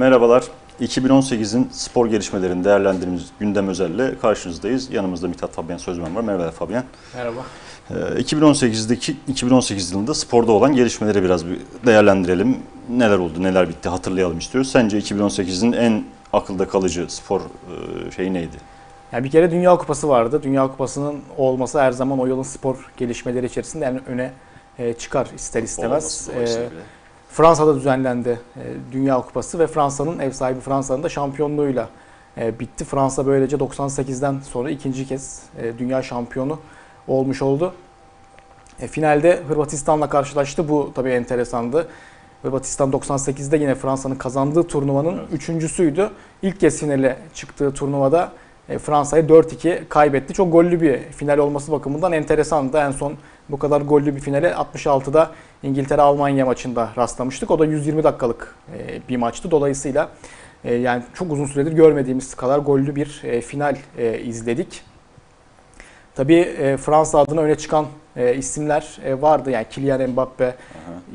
Merhabalar. 0.00 0.44
2018'in 0.80 1.68
spor 1.72 2.06
gelişmelerini 2.06 2.64
değerlendirdiğimiz 2.64 3.30
gündem 3.40 3.68
özelle 3.68 4.18
karşınızdayız. 4.18 4.90
Yanımızda 4.92 5.28
Mithat 5.28 5.52
Fabian 5.52 5.78
Sözmen 5.78 6.16
var. 6.16 6.20
Merhaba 6.20 6.50
Fabian. 6.50 6.84
Merhaba. 7.14 7.40
2018'deki 7.90 9.16
2018 9.28 9.92
yılında 9.92 10.14
sporda 10.14 10.52
olan 10.52 10.74
gelişmeleri 10.74 11.22
biraz 11.22 11.46
bir 11.46 11.58
değerlendirelim. 11.86 12.58
Neler 12.88 13.18
oldu, 13.18 13.42
neler 13.42 13.68
bitti 13.68 13.88
hatırlayalım 13.88 14.38
istiyoruz. 14.38 14.70
Sence 14.70 14.98
2018'in 14.98 15.72
en 15.72 16.04
akılda 16.32 16.68
kalıcı 16.68 17.06
spor 17.08 17.40
e, 17.40 18.10
şeyi 18.10 18.34
neydi? 18.34 18.56
Yani 19.12 19.24
bir 19.24 19.30
kere 19.30 19.50
Dünya 19.50 19.76
Kupası 19.76 20.08
vardı. 20.08 20.42
Dünya 20.42 20.68
Kupası'nın 20.68 21.20
olması 21.38 21.80
her 21.80 21.92
zaman 21.92 22.18
o 22.18 22.26
yılın 22.26 22.42
spor 22.42 22.90
gelişmeleri 22.96 23.46
içerisinde 23.46 23.84
en 23.84 24.08
öne 24.08 24.32
e, 24.78 24.92
çıkar 24.92 25.28
ister 25.36 25.62
istemez. 25.62 26.28
Olması 26.30 26.70
Fransa'da 27.32 27.74
düzenlendi 27.74 28.40
e, 28.56 28.62
Dünya 28.92 29.16
Kupası 29.16 29.58
ve 29.58 29.66
Fransa'nın 29.66 30.18
ev 30.18 30.30
sahibi 30.30 30.60
Fransa'nın 30.60 31.02
da 31.02 31.08
şampiyonluğuyla 31.08 31.88
e, 32.38 32.60
bitti. 32.60 32.84
Fransa 32.84 33.26
böylece 33.26 33.56
98'den 33.56 34.40
sonra 34.40 34.70
ikinci 34.70 35.06
kez 35.06 35.42
e, 35.58 35.78
dünya 35.78 36.02
şampiyonu 36.02 36.58
olmuş 37.08 37.42
oldu. 37.42 37.74
Finalde 38.78 39.42
Hırvatistan'la 39.48 40.08
karşılaştı. 40.08 40.68
Bu 40.68 40.92
tabii 40.94 41.10
enteresandı. 41.10 41.88
Hırvatistan 42.42 42.90
98'de 42.90 43.56
yine 43.56 43.74
Fransa'nın 43.74 44.14
kazandığı 44.14 44.62
turnuvanın 44.62 45.18
Evet. 45.18 45.28
üçüncüsüydü. 45.32 46.10
İlk 46.42 46.60
kez 46.60 46.80
finale 46.80 47.16
çıktığı 47.34 47.74
turnuvada 47.74 48.32
Fransa'ya 48.78 49.22
4-2 49.22 49.88
kaybetti. 49.88 50.34
Çok 50.34 50.52
gollü 50.52 50.80
bir 50.80 50.98
final 50.98 51.38
olması 51.38 51.72
bakımından 51.72 52.12
enteresandı. 52.12 52.78
En 52.78 52.90
son 52.90 53.14
bu 53.48 53.58
kadar 53.58 53.80
gollü 53.80 54.16
bir 54.16 54.20
finale 54.20 54.50
66'da 54.50 55.30
İngiltere-Almanya 55.62 56.46
maçında 56.46 56.88
rastlamıştık. 56.96 57.50
O 57.50 57.58
da 57.58 57.64
120 57.64 58.04
dakikalık 58.04 58.54
e, 58.78 59.00
bir 59.08 59.16
maçtı. 59.16 59.50
Dolayısıyla 59.50 60.08
e, 60.64 60.74
yani 60.74 61.02
çok 61.14 61.32
uzun 61.32 61.46
süredir 61.46 61.72
görmediğimiz 61.72 62.34
kadar 62.34 62.58
gollü 62.58 62.96
bir 62.96 63.20
e, 63.24 63.40
final 63.40 63.76
izledik. 64.24 64.82
Tabii 66.14 66.76
Fransa 66.80 67.18
adına 67.18 67.40
öne 67.40 67.54
çıkan 67.54 67.86
isimler 68.36 68.98
vardı. 69.20 69.50
Yani 69.50 69.66
Kylian 69.70 70.10
Mbappe, 70.10 70.44
Aha. 70.44 70.54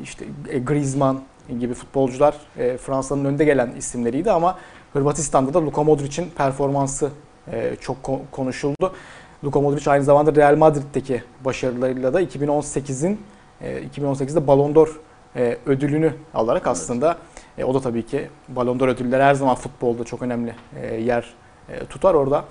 işte 0.02 0.24
Griezmann 0.64 1.20
gibi 1.60 1.74
futbolcular 1.74 2.34
Fransa'nın 2.80 3.24
önde 3.24 3.44
gelen 3.44 3.70
isimleriydi 3.78 4.30
ama 4.30 4.58
Hırvatistan'da 4.92 5.54
da 5.54 5.66
Luka 5.66 5.82
Modric'in 5.82 6.30
performansı 6.30 7.10
çok 7.80 7.96
ko- 8.02 8.20
konuşuldu. 8.30 8.92
Luka 9.44 9.60
Modric 9.60 9.90
aynı 9.90 10.04
zamanda 10.04 10.34
Real 10.34 10.56
Madrid'deki 10.56 11.22
başarılarıyla 11.44 12.14
da 12.14 12.22
2018'in 12.22 13.12
e, 13.12 13.16
2018'de 13.62 14.46
Ballon 14.46 14.74
d'Or 14.74 15.00
e, 15.36 15.58
ödülünü 15.66 16.12
alarak 16.34 16.62
Evet. 16.66 16.76
aslında 16.76 17.16
e, 17.58 17.64
o 17.64 17.74
da 17.74 17.80
tabii 17.80 18.06
ki 18.06 18.28
Ballon 18.48 18.80
d'Or 18.80 18.88
ödülleri 18.88 19.22
her 19.22 19.34
zaman 19.34 19.54
futbolda 19.54 20.04
çok 20.04 20.22
önemli 20.22 20.54
e, 20.82 20.94
yer 20.94 21.34
e, 21.68 21.86
tutar 21.86 22.14
orada. 22.14 22.44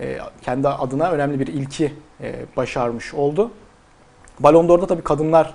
E, 0.00 0.18
kendi 0.42 0.68
adına 0.68 1.10
önemli 1.10 1.40
bir 1.40 1.46
ilki 1.46 1.92
e, 2.20 2.34
başarmış 2.56 3.14
oldu. 3.14 3.50
Ballon 4.40 4.68
d'Or'da 4.68 4.86
tabii 4.86 5.02
kadınlar 5.02 5.54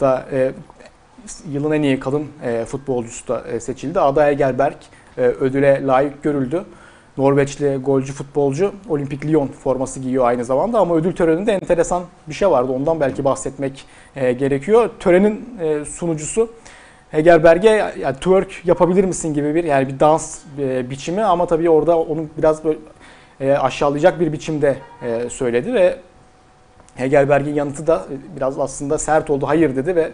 da 0.00 0.26
e, 0.32 0.52
yılın 1.50 1.72
en 1.72 1.82
iyi 1.82 2.00
kadın 2.00 2.26
e, 2.44 2.64
futbolcusu 2.64 3.28
da 3.28 3.48
e, 3.48 3.60
seçildi. 3.60 4.00
Ada 4.00 4.30
Egerberg 4.30 4.76
e, 5.18 5.20
ödüle 5.20 5.86
layık 5.86 6.22
görüldü. 6.22 6.64
Norveçli 7.16 7.76
golcü 7.76 8.12
futbolcu 8.12 8.72
Olimpik 8.88 9.26
Lyon 9.26 9.46
forması 9.46 10.00
giyiyor 10.00 10.24
aynı 10.24 10.44
zamanda 10.44 10.78
ama 10.78 10.94
ödül 10.94 11.12
töreninde 11.12 11.52
enteresan 11.52 12.02
bir 12.28 12.34
şey 12.34 12.50
vardı. 12.50 12.72
Ondan 12.72 13.00
belki 13.00 13.24
bahsetmek 13.24 13.84
e, 14.16 14.32
gerekiyor. 14.32 14.90
Törenin 15.00 15.44
e, 15.60 15.84
sunucusu 15.84 16.48
Hegerberg'e 17.10 17.94
yani 18.00 18.16
twerk 18.16 18.66
yapabilir 18.66 19.04
misin 19.04 19.34
gibi 19.34 19.54
bir 19.54 19.64
yani 19.64 19.88
bir 19.88 20.00
dans 20.00 20.38
e, 20.58 20.90
biçimi 20.90 21.24
ama 21.24 21.46
tabii 21.46 21.70
orada 21.70 21.98
onu 21.98 22.26
biraz 22.38 22.64
böyle 22.64 22.78
e, 23.40 23.52
aşağılayacak 23.52 24.20
bir 24.20 24.32
biçimde 24.32 24.76
e, 25.02 25.30
söyledi 25.30 25.74
ve 25.74 25.96
Hegelberg'in 26.94 27.54
yanıtı 27.54 27.86
da 27.86 27.96
e, 27.96 28.36
biraz 28.36 28.58
aslında 28.58 28.98
sert 28.98 29.30
oldu. 29.30 29.46
Hayır 29.48 29.76
dedi 29.76 29.96
ve 29.96 30.10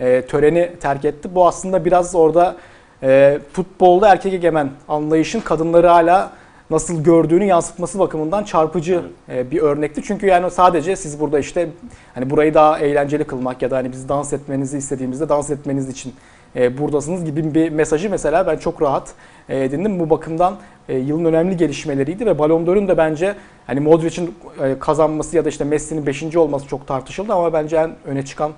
e, 0.00 0.26
töreni 0.26 0.72
terk 0.80 1.04
etti. 1.04 1.34
Bu 1.34 1.46
aslında 1.46 1.84
biraz 1.84 2.14
orada 2.14 2.56
e, 3.02 3.38
futbolda 3.52 4.08
erkek 4.08 4.34
egemen 4.34 4.70
anlayışın 4.88 5.40
kadınları 5.40 5.86
hala 5.86 6.30
nasıl 6.72 7.04
gördüğünü 7.04 7.44
yansıtması 7.44 7.98
bakımından 7.98 8.44
çarpıcı 8.44 9.02
e, 9.28 9.50
bir 9.50 9.62
örnekti. 9.62 10.02
Çünkü 10.02 10.26
yani 10.26 10.50
sadece 10.50 10.96
siz 10.96 11.20
burada 11.20 11.38
işte 11.38 11.68
hani 12.14 12.30
burayı 12.30 12.54
daha 12.54 12.78
eğlenceli 12.78 13.24
kılmak 13.24 13.62
ya 13.62 13.70
da 13.70 13.76
hani 13.76 13.92
biz 13.92 14.08
dans 14.08 14.32
etmenizi 14.32 14.78
istediğimizde 14.78 15.28
dans 15.28 15.50
etmeniz 15.50 15.88
için 15.88 16.14
e, 16.56 16.78
buradasınız 16.78 17.24
gibi 17.24 17.54
bir 17.54 17.70
mesajı 17.70 18.10
mesela 18.10 18.46
ben 18.46 18.56
çok 18.56 18.82
rahat 18.82 19.14
edindim. 19.48 20.00
Bu 20.00 20.10
bakımdan 20.10 20.56
e, 20.88 20.98
yılın 20.98 21.24
önemli 21.24 21.56
gelişmeleriydi 21.56 22.26
ve 22.26 22.38
Ballon 22.38 22.66
d'Or'un 22.66 22.88
da 22.88 22.96
bence 22.96 23.34
hani 23.66 23.80
Modric'in 23.80 24.34
kazanması 24.80 25.36
ya 25.36 25.44
da 25.44 25.48
işte 25.48 25.64
Messi'nin 25.64 26.06
5. 26.06 26.36
olması 26.36 26.66
çok 26.66 26.86
tartışıldı 26.86 27.32
ama 27.32 27.52
bence 27.52 27.76
en 27.76 27.90
öne 28.04 28.24
çıkan 28.24 28.52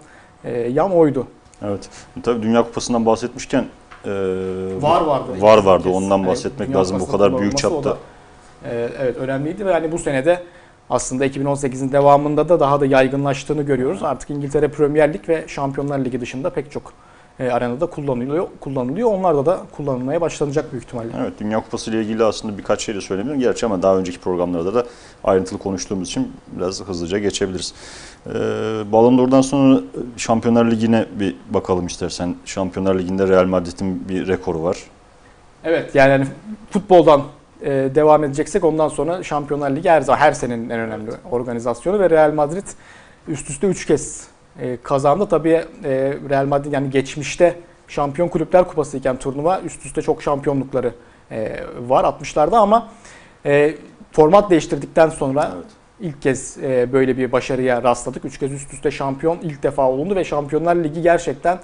yan 0.71 0.93
oydu. 0.93 1.27
Evet. 1.63 1.89
Tabii 2.23 2.43
Dünya 2.43 2.63
Kupası'ndan 2.63 3.07
bahsetmişken 3.07 3.65
e, 4.07 4.11
Var 4.83 5.01
vardı. 5.01 5.27
Var 5.41 5.59
vardı. 5.59 5.85
Kez, 5.85 5.95
Ondan 5.97 6.19
hani 6.19 6.27
bahsetmek 6.27 6.69
Dünya 6.69 6.79
lazım. 6.81 7.01
Bu 7.01 7.09
kadar 7.09 7.39
büyük 7.39 7.59
çapta. 7.59 7.91
da, 7.91 7.97
e, 8.65 8.89
evet 9.01 9.17
önemliydi 9.17 9.67
ve 9.67 9.73
hani 9.73 9.93
bu 9.93 9.99
senede 9.99 10.43
aslında 10.91 11.27
2018'in 11.27 11.93
devamında 11.93 12.49
da 12.49 12.61
daha 12.61 12.81
da 12.81 12.87
yaygınlaştığını 12.87 13.63
görüyoruz. 13.63 14.03
Artık 14.03 14.31
İngiltere 14.31 14.69
Premier 14.69 15.15
Lig 15.15 15.29
ve 15.29 15.45
Şampiyonlar 15.49 15.99
Ligi 15.99 16.21
dışında 16.21 16.51
pek 16.51 16.71
çok 16.73 16.93
e, 17.41 17.51
arenada 17.51 17.87
kullanılıyor. 17.87 18.49
kullanılıyor. 18.61 19.09
Onlar 19.13 19.47
da 19.47 19.61
kullanılmaya 19.77 20.21
başlanacak 20.21 20.73
büyük 20.73 20.85
ihtimalle. 20.85 21.09
Evet, 21.21 21.33
Dünya 21.41 21.61
Kupası 21.61 21.91
ile 21.91 22.03
ilgili 22.03 22.25
aslında 22.25 22.59
birkaç 22.59 22.81
şey 22.81 22.95
de 22.95 23.01
söyleyebilirim. 23.01 23.41
Gerçi 23.41 23.67
ama 23.67 23.83
daha 23.83 23.97
önceki 23.97 24.19
programlarda 24.19 24.75
da 24.75 24.87
ayrıntılı 25.25 25.59
konuştuğumuz 25.59 26.09
için 26.09 26.33
biraz 26.53 26.85
hızlıca 26.85 27.19
geçebiliriz. 27.19 27.75
Ee, 28.27 28.33
Ballon 28.93 29.19
d'Or'dan 29.19 29.41
sonra 29.41 29.81
Şampiyonlar 30.17 30.71
Ligi'ne 30.71 31.07
bir 31.21 31.37
bakalım 31.51 31.87
istersen. 31.87 32.37
Şampiyonlar 32.45 32.99
Ligi'nde 32.99 33.29
Real 33.29 33.47
Madrid'in 33.47 34.09
bir 34.09 34.29
rekoru 34.29 34.63
var. 34.63 34.79
Evet 35.65 35.95
yani 35.95 36.11
hani 36.11 36.27
futboldan 36.71 37.23
e, 37.63 37.71
devam 37.95 38.25
edeceksek 38.25 38.65
ondan 38.65 38.89
sonra 38.89 39.23
Şampiyonlar 39.23 39.71
Ligi 39.71 39.89
her 39.89 40.01
zaman 40.01 40.19
her 40.19 40.33
senenin 40.33 40.71
en 40.71 40.81
önemli 40.81 41.11
organizasyonu 41.31 41.99
ve 41.99 42.11
Real 42.11 42.33
Madrid 42.33 42.67
üst 43.29 43.51
üste 43.51 43.67
3 43.67 43.87
kez 43.87 44.34
e, 44.61 44.77
kazandı. 44.83 45.27
Tabii 45.31 45.51
e, 45.51 45.65
Real 46.31 46.47
Madrid 46.47 46.73
yani 46.73 46.91
geçmişte 46.91 47.57
Şampiyon 47.89 48.29
Kulüpler 48.29 48.69
Kupası 48.69 48.97
iken 48.97 49.17
turnuva 49.17 49.61
üst 49.61 49.87
üste 49.87 50.03
çok 50.03 50.23
şampiyonlukları 50.23 50.93
e, 51.31 51.61
var 51.89 52.05
60'larda 52.05 52.57
ama 52.57 52.89
e, 53.47 53.75
format 54.13 54.51
değiştirdikten 54.51 55.09
sonra 55.09 55.53
Evet. 55.55 55.67
ilk 56.01 56.23
kez 56.23 56.59
e, 56.63 56.93
böyle 56.93 57.19
bir 57.19 57.33
başarıya 57.33 57.83
rastladık. 57.83 58.25
Üç 58.25 58.39
kez 58.39 58.53
üst 58.53 58.73
üste 58.73 58.91
şampiyon 58.91 59.39
ilk 59.43 59.63
defa 59.63 59.91
olundu 59.91 60.17
ve 60.17 60.25
Şampiyonlar 60.25 60.77
Ligi 60.77 61.03
gerçekten 61.03 61.59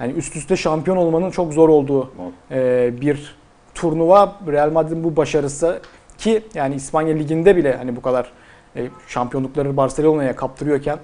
yani 0.00 0.12
üst 0.12 0.36
üste 0.36 0.56
şampiyon 0.56 0.96
olmanın 0.96 1.30
çok 1.30 1.52
zor 1.52 1.68
olduğu 1.68 2.12
e, 2.50 2.90
bir 3.00 3.36
turnuva. 3.74 4.36
Real 4.46 4.70
Madrid'in 4.70 5.04
bu 5.04 5.16
başarısı 5.16 5.80
ki 6.18 6.42
yani 6.54 6.74
İspanya 6.74 7.16
Ligi'nde 7.16 7.56
bile 7.56 7.76
hani 7.76 7.96
bu 7.96 8.02
kadar 8.02 8.32
e, 8.76 8.88
şampiyonlukları 9.08 9.76
Barcelona'ya 9.76 10.36
kaptırıyorken 10.36 10.98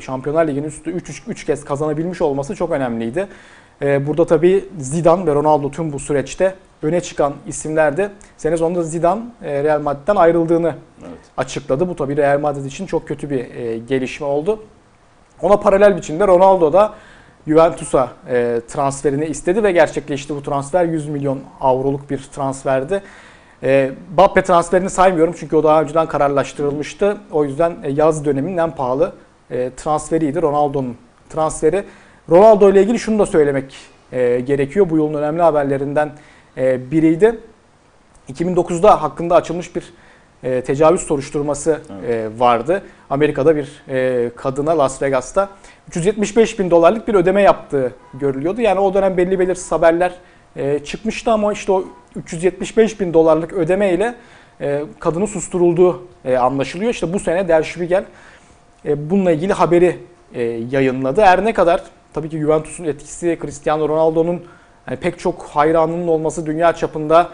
Şampiyonlar 0.00 0.48
Ligi'nin 0.48 0.66
üstü 0.66 0.90
3 0.90 1.22
3 1.28 1.44
kez 1.44 1.64
kazanabilmiş 1.64 2.22
olması 2.22 2.54
çok 2.56 2.70
önemliydi. 2.70 3.26
E, 3.82 4.06
burada 4.06 4.26
tabii 4.26 4.64
Zidane 4.78 5.26
ve 5.26 5.34
Ronaldo 5.34 5.70
tüm 5.70 5.92
bu 5.92 5.98
süreçte 5.98 6.54
öne 6.82 7.00
çıkan 7.00 7.34
isimlerdi. 7.46 8.10
Sene 8.36 8.56
sonunda 8.56 8.82
Zidane 8.82 9.22
e, 9.42 9.64
Real 9.64 9.80
Madrid'den 9.80 10.16
ayrıldığını 10.16 10.74
Evet. 11.00 11.18
açıkladı. 11.36 11.88
Bu 11.88 11.96
tabii 11.96 12.16
Real 12.16 12.40
Madrid 12.40 12.64
için 12.64 12.86
çok 12.86 13.08
kötü 13.08 13.30
bir 13.30 13.54
e, 13.54 13.78
gelişme 13.78 14.26
oldu. 14.26 14.62
Ona 15.42 15.56
paralel 15.56 15.96
biçimde 15.96 16.26
Ronaldo 16.26 16.72
da 16.72 16.94
Juventus'a 17.46 18.08
e, 18.28 18.60
transferini 18.68 19.26
istedi 19.26 19.62
ve 19.62 19.72
gerçekleşti 19.72 20.36
bu 20.36 20.42
transfer 20.42 20.84
100 20.84 21.08
milyon 21.08 21.40
avroluk 21.60 22.10
bir 22.10 22.18
transferdi. 22.18 23.02
E, 23.62 23.92
Mbappe 24.12 24.42
transferini 24.42 24.90
saymıyorum 24.90 25.34
çünkü 25.38 25.56
o 25.56 25.64
daha 25.64 25.82
önceden 25.82 26.06
kararlaştırılmıştı. 26.06 27.16
O 27.32 27.44
yüzden 27.44 27.76
e, 27.82 27.90
yaz 27.90 28.24
döneminin 28.24 28.56
en 28.56 28.70
pahalı 28.70 29.12
e, 29.52 29.70
transferiydi 29.76 30.42
Ronaldo'nun 30.42 30.96
transferi. 31.30 31.84
Ronaldo 32.30 32.70
ile 32.70 32.82
ilgili 32.82 32.98
şunu 32.98 33.18
da 33.18 33.26
söylemek 33.26 33.76
e, 34.12 34.40
gerekiyor. 34.40 34.90
Bu 34.90 34.96
yılın 34.96 35.14
önemli 35.14 35.42
haberlerinden 35.42 36.12
e, 36.56 36.90
biriydi. 36.90 37.40
2009'da 38.32 39.02
hakkında 39.02 39.34
açılmış 39.34 39.76
bir 39.76 39.92
e, 40.42 40.60
tecavüz 40.60 41.00
soruşturması 41.00 41.80
e, 42.08 42.28
vardı. 42.38 42.82
Amerika'da 43.10 43.56
bir 43.56 43.82
e, 43.88 44.30
kadına 44.36 44.78
Las 44.78 45.02
Vegas'ta 45.02 45.48
375 45.88 46.58
bin 46.58 46.70
dolarlık 46.70 47.08
bir 47.08 47.14
ödeme 47.14 47.42
yaptığı 47.42 47.92
görülüyordu. 48.14 48.60
Yani 48.60 48.80
o 48.80 48.94
dönem 48.94 49.16
belli 49.16 49.38
belirsiz 49.38 49.72
haberler 49.72 50.12
e, 50.56 50.78
çıkmıştı 50.78 51.30
ama 51.30 51.52
işte 51.52 51.72
o 51.72 51.84
375 52.16 53.00
bin 53.00 53.14
dolarlık 53.14 53.52
ödeme 53.52 53.92
ile 53.92 54.14
e, 54.60 54.82
kadının 54.98 55.26
susturulduğu 55.26 56.02
e, 56.24 56.36
anlaşılıyor. 56.36 56.90
İşte 56.90 57.12
bu 57.12 57.20
sene 57.20 57.48
Der 57.48 57.62
Spiegel 57.62 58.04
e, 58.84 59.10
bununla 59.10 59.32
ilgili 59.32 59.52
haberi 59.52 59.98
e, 60.34 60.42
yayınladı. 60.42 61.22
Her 61.22 61.44
ne 61.44 61.52
kadar 61.52 61.82
tabii 62.12 62.28
ki 62.28 62.38
Juventus'un 62.38 62.84
etkisi, 62.84 63.38
Cristiano 63.42 63.88
Ronaldo'nun 63.88 64.42
yani 64.88 65.00
pek 65.00 65.18
çok 65.18 65.42
hayranının 65.42 66.08
olması 66.08 66.46
dünya 66.46 66.72
çapında 66.72 67.28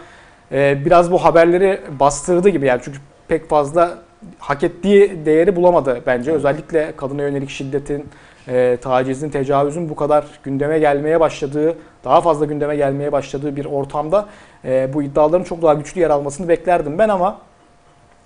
e, 0.51 0.85
biraz 0.85 1.11
bu 1.11 1.17
haberleri 1.17 1.79
bastırdı 1.99 2.49
gibi 2.49 2.65
yani 2.65 2.81
çünkü 2.83 2.99
pek 3.27 3.49
fazla 3.49 3.97
hak 4.39 4.63
ettiği 4.63 5.25
değeri 5.25 5.55
bulamadı 5.55 6.01
bence. 6.05 6.31
Özellikle 6.31 6.95
kadına 6.95 7.21
yönelik 7.21 7.49
şiddetin, 7.49 8.09
e, 8.47 8.77
tacizin, 8.81 9.29
tecavüzün 9.29 9.89
bu 9.89 9.95
kadar 9.95 10.25
gündeme 10.43 10.79
gelmeye 10.79 11.19
başladığı, 11.19 11.77
daha 12.03 12.21
fazla 12.21 12.45
gündeme 12.45 12.75
gelmeye 12.75 13.11
başladığı 13.11 13.55
bir 13.55 13.65
ortamda 13.65 14.25
e, 14.65 14.93
bu 14.93 15.03
iddiaların 15.03 15.43
çok 15.43 15.61
daha 15.61 15.73
güçlü 15.73 16.01
yer 16.01 16.09
almasını 16.09 16.47
beklerdim 16.49 16.97
ben 16.97 17.09
ama 17.09 17.37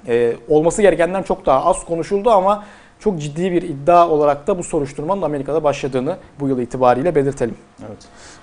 e, 0.07 0.33
olması 0.49 0.81
gerekenden 0.81 1.23
çok 1.23 1.45
daha 1.45 1.65
az 1.65 1.85
konuşuldu 1.85 2.31
ama 2.31 2.63
çok 3.03 3.21
ciddi 3.21 3.51
bir 3.51 3.61
iddia 3.61 4.09
olarak 4.09 4.47
da 4.47 4.57
bu 4.57 4.63
soruşturmanın 4.63 5.21
Amerika'da 5.21 5.63
başladığını 5.63 6.17
bu 6.39 6.47
yıl 6.47 6.59
itibariyle 6.59 7.15
belirtelim. 7.15 7.55
Evet. 7.79 7.97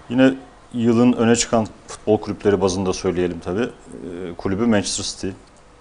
Yine 0.09 0.35
yılın 0.75 1.13
öne 1.13 1.37
çıkan 1.37 1.67
futbol 1.87 2.19
kulüpleri 2.21 2.61
bazında 2.61 2.93
söyleyelim 2.93 3.39
tabii. 3.45 3.63
Ee, 3.63 4.35
kulübü 4.37 4.67
Manchester 4.67 5.05
City. 5.05 5.29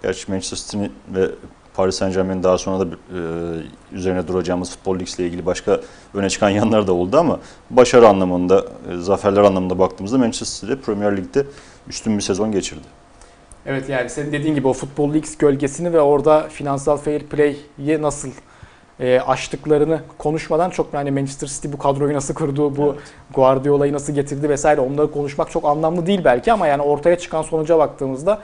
Gerçi 0.02 0.30
Manchester 0.30 0.56
City'nin 0.56 0.92
ve 1.14 1.30
Paris 1.74 1.94
Saint 1.94 2.14
Germain'in 2.14 2.42
daha 2.42 2.58
sonra 2.58 2.80
da 2.80 2.84
e, 2.84 3.18
üzerine 3.92 4.28
duracağımız 4.28 4.70
futbol 4.70 4.94
Leagues 4.94 5.18
ile 5.18 5.26
ilgili 5.26 5.46
başka 5.46 5.80
öne 6.14 6.30
çıkan 6.30 6.50
yanlar 6.60 6.86
da 6.86 6.92
oldu 6.92 7.18
ama 7.18 7.38
başarı 7.70 8.08
anlamında, 8.08 8.64
e, 8.90 8.96
zaferler 8.96 9.42
anlamında 9.42 9.78
baktığımızda 9.78 10.18
Manchester 10.18 10.68
City 10.68 10.80
Premier 10.86 11.16
Lig'de 11.16 11.46
üstün 11.88 12.16
bir 12.16 12.22
sezon 12.22 12.52
geçirdi. 12.52 12.86
Evet 13.66 13.88
yani 13.88 14.10
senin 14.10 14.32
dediğin 14.32 14.54
gibi 14.54 14.68
o 14.68 14.72
Futbol 14.72 15.08
Leagues 15.08 15.38
gölgesini 15.38 15.92
ve 15.92 16.00
orada 16.00 16.48
finansal 16.48 16.96
fair 16.96 17.22
play'i 17.22 18.02
nasıl 18.02 18.30
e, 19.00 19.20
aştıklarını 19.20 20.00
konuşmadan 20.18 20.70
çok 20.70 20.94
yani 20.94 21.10
Manchester 21.10 21.48
City 21.48 21.68
bu 21.72 21.78
kadroyu 21.78 22.14
nasıl 22.14 22.34
kurdu, 22.34 22.76
bu 22.76 22.84
Evet. 22.84 23.00
Guardiola'yı 23.34 23.92
nasıl 23.92 24.12
getirdi 24.12 24.48
vesaire 24.48 24.80
onları 24.80 25.10
konuşmak 25.10 25.50
çok 25.50 25.64
anlamlı 25.64 26.06
değil 26.06 26.20
belki 26.24 26.52
ama 26.52 26.66
yani 26.66 26.82
ortaya 26.82 27.18
çıkan 27.18 27.42
sonuca 27.42 27.78
baktığımızda 27.78 28.38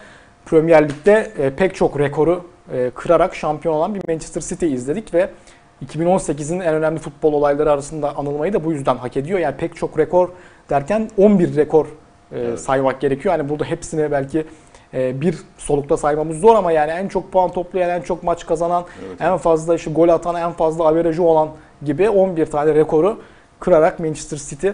Premier 0.47 0.89
Lig'de 0.89 1.33
e, 1.39 1.51
pek 1.51 1.75
çok 1.75 1.99
rekoru 1.99 2.45
e, 2.73 2.91
kırarak 2.95 3.35
şampiyon 3.35 3.75
olan 3.75 3.95
bir 3.95 4.09
Manchester 4.09 4.41
City 4.41 4.75
izledik 4.75 5.15
ve 5.15 5.31
2018'in 5.87 6.61
en 6.61 6.75
önemli 6.75 6.99
futbol 6.99 7.33
olayları 7.33 7.73
arasında 7.73 8.17
anılmayı 8.17 8.53
da 8.53 8.65
bu 8.65 8.73
yüzden 8.73 8.97
hak 8.97 9.17
ediyor. 9.17 9.39
Yani 9.39 9.57
pek 9.57 9.77
çok 9.77 9.99
rekor 9.99 10.29
derken 10.71 11.11
11 11.17 11.57
rekor 11.57 11.87
e, 11.87 11.91
Evet. 12.33 12.61
saymak 12.61 13.01
gerekiyor. 13.01 13.39
Yani 13.39 13.49
burada 13.49 13.65
hepsini 13.65 14.11
belki 14.11 14.47
bir 14.93 15.39
solukta 15.59 15.97
saymamız 15.97 16.41
zor 16.41 16.55
ama 16.55 16.73
yani 16.73 16.91
en 16.91 17.09
çok 17.09 17.33
puan 17.33 17.53
toplayan, 17.53 17.91
en 17.91 18.01
çok 18.01 18.23
maç 18.23 18.47
kazanan, 18.47 18.85
Evet. 19.09 19.21
en 19.21 19.37
fazla 19.37 19.75
işte 19.75 19.91
gol 19.91 20.09
atan, 20.09 20.35
en 20.35 20.53
fazla 20.53 20.87
averajı 20.87 21.23
olan 21.23 21.49
gibi 21.85 22.09
11 22.11 22.47
tane 22.47 22.75
rekoru 22.75 23.21
kırarak 23.61 24.01
Manchester 24.01 24.37
City 24.37 24.69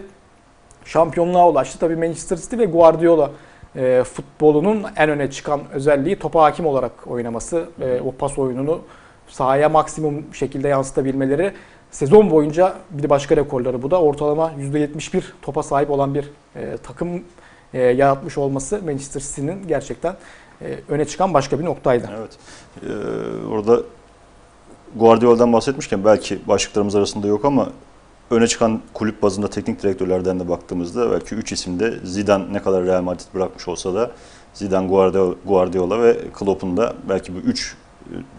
şampiyonluğa 0.85 1.49
ulaştı. 1.49 1.79
Tabii 1.79 1.95
Manchester 1.95 2.37
City 2.37 2.57
ve 2.57 2.65
Guardiola 2.65 3.29
e, 3.75 4.03
futbolunun 4.03 4.83
en 4.95 5.09
öne 5.09 5.31
çıkan 5.31 5.61
özelliği 5.73 6.19
topa 6.19 6.43
hakim 6.43 6.65
olarak 6.65 6.91
oynaması, 7.07 7.65
e, 7.81 8.01
o 8.01 8.11
pas 8.11 8.39
oyununu 8.39 8.79
sahaya 9.27 9.69
maksimum 9.69 10.25
şekilde 10.33 10.67
yansıtabilmeleri. 10.67 11.51
Sezon 11.91 12.31
boyunca 12.31 12.73
bir 12.89 13.09
başka 13.09 13.35
rekorları 13.35 13.81
bu 13.81 13.91
da 13.91 14.01
ortalama 14.01 14.51
%71 14.59 15.23
topa 15.41 15.63
sahip 15.63 15.91
olan 15.91 16.15
bir 16.15 16.29
e, 16.55 16.77
takım 16.83 17.23
e, 17.73 17.81
yaratmış 17.81 18.37
olması 18.37 18.81
Manchester 18.85 19.21
City'nin 19.21 19.67
gerçekten 19.67 20.15
e, 20.61 20.79
öne 20.89 21.05
çıkan 21.05 21.33
başka 21.33 21.59
bir 21.59 21.65
noktaydı. 21.65 22.09
Evet. 22.19 22.31
Ee, 22.83 23.47
orada 23.47 23.79
Guardiola'dan 24.95 25.53
bahsetmişken 25.53 26.05
belki 26.05 26.47
başlıklarımız 26.47 26.95
arasında 26.95 27.27
yok 27.27 27.45
ama 27.45 27.69
öne 28.31 28.47
çıkan 28.47 28.81
kulüp 28.93 29.21
bazında 29.21 29.47
teknik 29.47 29.83
direktörlerden 29.83 30.39
de 30.39 30.49
baktığımızda 30.49 31.11
belki 31.11 31.35
3 31.35 31.51
isimde 31.51 31.93
Zidane 32.03 32.53
ne 32.53 32.61
kadar 32.61 32.83
Real 32.83 33.01
Madrid 33.01 33.25
bırakmış 33.33 33.67
olsa 33.67 33.93
da 33.93 34.11
Zidane, 34.53 34.87
Guardiola, 34.87 35.35
Guardiola 35.45 36.03
ve 36.03 36.17
Klopp'un 36.33 36.77
da 36.77 36.93
belki 37.09 37.35
bu 37.35 37.37
3 37.37 37.75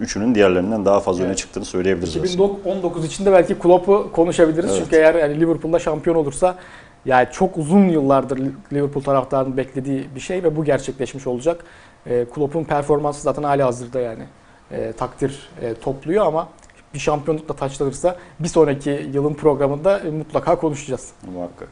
üçünün 0.01 0.35
diğerlerinden 0.35 0.85
daha 0.85 1.01
fazla 1.01 1.23
öne 1.23 1.29
Evet. 1.29 1.39
çıktığını 1.39 1.65
söyleyebiliriz 1.65 2.17
aslında. 2.17 2.27
2019 2.27 3.05
içinde 3.05 3.33
belki 3.33 3.59
Klopp'u 3.59 4.13
konuşabiliriz. 4.13 4.71
Evet. 4.71 4.81
Çünkü 4.83 4.97
eğer 4.97 5.15
yani 5.15 5.41
Liverpool'da 5.41 5.79
şampiyon 5.79 6.17
olursa 6.17 6.57
yani 7.05 7.29
çok 7.33 7.59
uzun 7.59 7.89
yıllardır 7.89 8.41
Liverpool 8.73 9.05
taraftarının 9.05 9.57
beklediği 9.57 10.09
bir 10.15 10.21
şey 10.21 10.43
ve 10.43 10.57
bu 10.57 10.65
gerçekleşmiş 10.65 11.27
olacak. 11.27 11.65
E, 12.07 12.25
Klopp'un 12.35 12.65
performansı 12.65 13.23
zaten 13.23 13.43
hali 13.43 13.63
hazırda 13.63 14.01
yani 14.01 14.25
e, 14.71 14.93
takdir 14.93 15.49
e, 15.63 15.75
topluyor 15.75 16.27
ama 16.27 16.49
bir 16.95 16.99
şampiyonlukla 16.99 17.57
taçlanırsa 17.57 18.17
bir 18.41 18.49
sonraki 18.49 19.11
yılın 19.13 19.35
programında 19.35 19.99
e, 19.99 20.11
mutlaka 20.11 20.57
konuşacağız. 20.57 21.11
Muhakkak. 21.35 21.69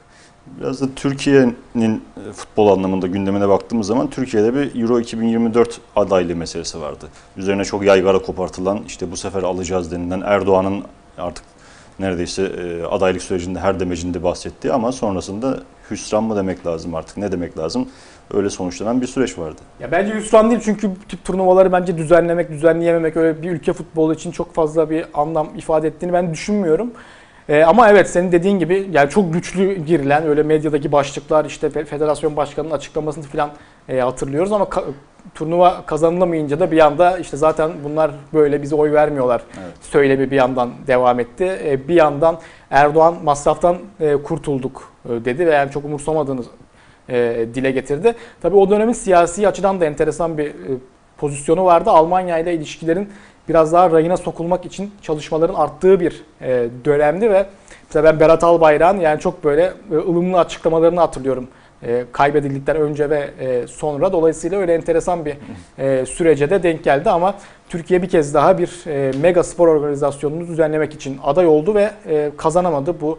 Biraz 0.46 0.80
da 0.80 0.86
Türkiye'nin 0.96 2.04
e, 2.28 2.32
futbol 2.32 2.68
anlamında 2.68 3.06
gündemine 3.06 3.48
baktığımız 3.48 3.86
zaman 3.86 4.10
Türkiye'de 4.10 4.54
bir 4.54 4.82
Euro 4.82 5.00
2024 5.00 5.80
adaylığı 5.96 6.36
meselesi 6.36 6.80
vardı. 6.80 7.08
Üzerine 7.36 7.64
çok 7.64 7.84
yaygara 7.84 8.18
kopartılan 8.18 8.80
işte 8.86 9.10
bu 9.10 9.16
sefer 9.16 9.42
alacağız 9.42 9.92
denilen 9.92 10.20
Erdoğan'ın 10.20 10.84
artık 11.18 11.44
neredeyse 11.98 12.42
e, 12.42 12.82
adaylık 12.84 13.22
sürecinde 13.22 13.58
her 13.60 13.80
demecinde 13.80 14.22
bahsettiği 14.22 14.72
ama 14.72 14.92
sonrasında 14.92 15.58
hüsran 15.90 16.24
mı 16.24 16.36
demek 16.36 16.66
lazım 16.66 16.94
artık 16.94 17.16
ne 17.16 17.32
demek 17.32 17.58
lazım 17.58 17.88
öyle 18.34 18.50
sonuçlanan 18.50 19.00
bir 19.00 19.06
süreç 19.06 19.38
vardı. 19.38 19.60
Ya 19.80 19.92
bence 19.92 20.14
hüsran 20.14 20.50
değil 20.50 20.60
çünkü 20.64 20.90
bu 20.90 20.94
tip 21.08 21.24
turnuvaları 21.24 21.72
bence 21.72 21.98
düzenlemek, 21.98 22.50
düzenleyememek 22.50 23.16
öyle 23.16 23.42
bir 23.42 23.50
ülke 23.50 23.72
futbolu 23.72 24.14
için 24.14 24.30
çok 24.30 24.54
fazla 24.54 24.90
bir 24.90 25.04
anlam 25.14 25.48
ifade 25.56 25.88
ettiğini 25.88 26.12
ben 26.12 26.32
düşünmüyorum. 26.32 26.90
Ee, 27.48 27.62
ama 27.62 27.88
evet 27.90 28.10
senin 28.10 28.32
dediğin 28.32 28.58
gibi 28.58 28.88
yani 28.92 29.10
çok 29.10 29.32
güçlü 29.32 29.74
girilen 29.74 30.26
öyle 30.26 30.42
medyadaki 30.42 30.92
başlıklar 30.92 31.44
işte 31.44 31.66
fe- 31.66 31.84
federasyon 31.84 32.36
başkanının 32.36 32.74
açıklamasını 32.74 33.24
falan 33.24 33.50
e, 33.88 33.98
hatırlıyoruz 33.98 34.52
ama 34.52 34.68
turnuva 35.34 35.82
kazanılamayınca 35.86 36.60
da 36.60 36.70
bir 36.70 36.78
anda 36.78 37.18
işte 37.18 37.36
zaten 37.36 37.70
bunlar 37.84 38.10
böyle 38.34 38.62
bize 38.62 38.74
oy 38.74 38.92
vermiyorlar 38.92 39.42
Evet. 39.64 39.72
söylemi 39.80 40.30
bir 40.30 40.36
yandan 40.36 40.70
devam 40.86 41.20
etti. 41.20 41.58
E, 41.64 41.88
bir 41.88 41.94
yandan 41.94 42.38
Erdoğan 42.70 43.14
masraftan 43.24 43.76
e, 44.00 44.16
kurtulduk 44.16 44.92
e, 45.04 45.24
dedi 45.24 45.46
ve 45.46 45.50
yani 45.50 45.70
çok 45.70 45.84
umursamadığını 45.84 46.42
e, 47.08 47.46
dile 47.54 47.70
getirdi. 47.70 48.14
Tabii 48.42 48.56
o 48.56 48.70
dönemin 48.70 48.92
siyasi 48.92 49.48
açıdan 49.48 49.80
da 49.80 49.84
enteresan 49.84 50.38
bir 50.38 50.46
e, 50.46 50.52
pozisyonu 51.18 51.64
vardı. 51.64 51.90
Almanya 51.90 52.38
ile 52.38 52.54
ilişkilerin 52.54 53.08
biraz 53.48 53.72
daha 53.72 53.90
rayına 53.90 54.16
sokulmak 54.16 54.66
için 54.66 54.94
çalışmaların 55.02 55.54
arttığı 55.54 56.00
bir 56.00 56.24
e, 56.40 56.68
dönemdi 56.84 57.30
ve 57.30 57.46
mesela 57.88 58.04
ben 58.04 58.20
Berat 58.20 58.44
Albayrak'ın 58.44 59.00
yani 59.00 59.20
çok 59.20 59.44
böyle 59.44 59.72
e, 59.92 59.94
ılımlı 59.94 60.38
açıklamalarını 60.38 61.00
hatırlıyorum. 61.00 61.48
E, 61.86 62.04
kaybedildikten 62.12 62.76
önce 62.76 63.10
ve 63.10 63.30
e, 63.40 63.66
sonra 63.66 64.12
dolayısıyla 64.12 64.58
öyle 64.58 64.74
enteresan 64.74 65.24
bir 65.24 65.36
e, 65.78 66.06
sürece 66.06 66.50
de 66.50 66.62
denk 66.62 66.84
geldi 66.84 67.10
ama 67.10 67.34
Türkiye 67.68 68.02
bir 68.02 68.08
kez 68.08 68.34
daha 68.34 68.58
bir 68.58 68.86
e, 68.86 69.12
mega 69.20 69.42
spor 69.42 69.68
organizasyonunu 69.68 70.48
düzenlemek 70.48 70.94
için 70.94 71.18
aday 71.24 71.46
oldu 71.46 71.74
ve 71.74 71.90
kazanamadı. 72.36 73.00
Bu 73.00 73.18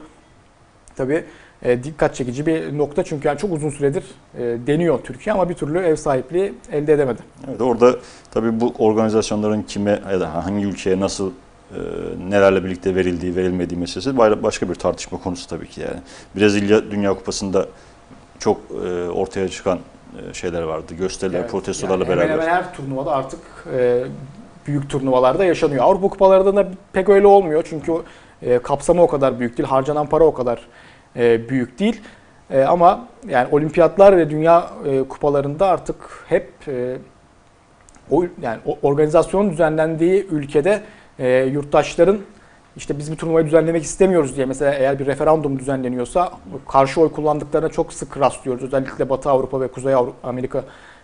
tabii 0.96 1.24
e, 1.64 1.84
dikkat 1.84 2.16
çekici 2.16 2.46
bir 2.46 2.78
nokta 2.78 3.04
çünkü 3.04 3.28
yani 3.28 3.38
çok 3.38 3.54
uzun 3.54 3.70
süredir 3.70 4.04
deniyor 4.68 5.00
Türkiye 5.04 5.34
ama 5.34 5.50
bir 5.50 5.54
türlü 5.54 5.80
ev 5.80 5.96
sahipliği 5.96 6.54
elde 6.72 6.94
edemedi. 6.94 7.20
Evet, 7.50 7.62
orada 7.62 7.96
tabii 8.32 8.60
bu 8.60 8.74
organizasyonların 8.80 9.62
kime 9.62 10.00
ya 10.12 10.20
da 10.20 10.46
hangi 10.46 10.66
ülkeye 10.66 11.00
nasıl 11.00 11.32
nelerle 12.30 12.64
birlikte 12.64 12.96
verildiği, 12.96 13.36
verilmediği 13.36 13.80
meselesi 13.80 14.18
başka 14.18 14.70
bir 14.70 14.76
tartışma 14.76 15.18
konusu 15.18 15.48
tabii 15.48 15.68
ki 15.68 15.82
yani. 15.82 16.00
Brezilya 16.36 16.92
Dünya 16.92 17.14
Kupası'nda 17.14 17.68
çok 18.44 18.58
e, 18.86 19.10
ortaya 19.10 19.50
çıkan 19.50 19.80
e, 20.30 20.34
şeyler 20.34 20.62
vardı. 20.62 20.94
Gösteriler, 20.94 21.40
Evet, 21.40 21.52
protestolarla 21.52 22.04
yani 22.04 22.10
beraber. 22.10 22.30
Hemen 22.30 22.42
hemen 22.42 22.56
her 22.56 22.74
turnuvada 22.74 23.12
artık 23.12 23.40
e, 23.78 24.04
büyük 24.68 24.90
turnuvalarda 24.90 25.46
yaşanıyor. 25.46 25.84
Avrupa 25.84 26.10
kupalarında 26.10 26.56
da 26.56 26.68
pek 26.94 27.10
öyle 27.10 27.28
olmuyor 27.28 27.66
çünkü 27.70 27.94
e, 28.42 28.60
kapsamı 28.60 29.02
o 29.02 29.08
kadar 29.08 29.40
büyük 29.40 29.58
değil, 29.58 29.70
harcanan 29.70 30.08
para 30.08 30.24
o 30.24 30.34
kadar 30.34 30.60
e, 31.16 31.50
büyük 31.50 31.80
değil. 31.80 32.02
E, 32.52 32.62
ama 32.64 33.08
yani 33.28 33.48
olimpiyatlar 33.52 34.18
ve 34.18 34.30
dünya 34.30 34.70
e, 34.86 35.04
kupalarında 35.04 35.68
artık 35.68 35.96
hep 36.28 36.50
e, 36.68 36.98
o 38.12 38.26
yani 38.42 38.60
organizasyonun 38.82 39.52
düzenlendiği 39.52 40.28
ülkede 40.28 40.82
e, 41.20 41.44
yurttaşların 41.44 42.18
işte 42.78 42.98
biz 42.98 43.12
bu 43.12 43.16
turnuvayı 43.16 43.46
düzenlemek 43.46 43.84
istemiyoruz 43.84 44.36
diye 44.36 44.46
mesela 44.46 44.74
eğer 44.74 45.00
bir 45.00 45.06
referandum 45.06 45.60
düzenleniyorsa 45.60 46.32
karşı 46.68 47.02
oy 47.02 47.12
kullandıklarına 47.12 47.70
çok 47.70 47.94
sık 47.94 48.20
rastlıyoruz. 48.20 48.64
Özellikle 48.64 49.10
Batı 49.10 49.30
Avrupa 49.30 49.62
ve 49.62 49.68
Kuzey 49.68 49.94
Avrupa, 49.94 50.30
Amerika 50.30 50.64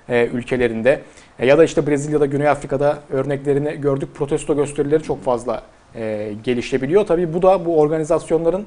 e, 0.10 0.28
ülkelerinde. 0.28 1.02
E, 1.40 1.46
ya 1.46 1.58
da 1.58 1.64
işte 1.64 1.88
Brezilya'da, 1.88 2.26
Güney 2.26 2.48
Afrika'da 2.48 2.98
örneklerini 3.10 3.82
gördük. 3.82 4.10
Protesto 4.16 4.56
gösterileri 4.56 5.04
çok 5.04 5.24
fazla 5.24 5.64
e, 5.96 6.34
gelişebiliyor. 6.44 7.06
Tabii 7.06 7.34
bu 7.34 7.42
da 7.42 7.66
bu 7.66 7.80
organizasyonların, 7.80 8.66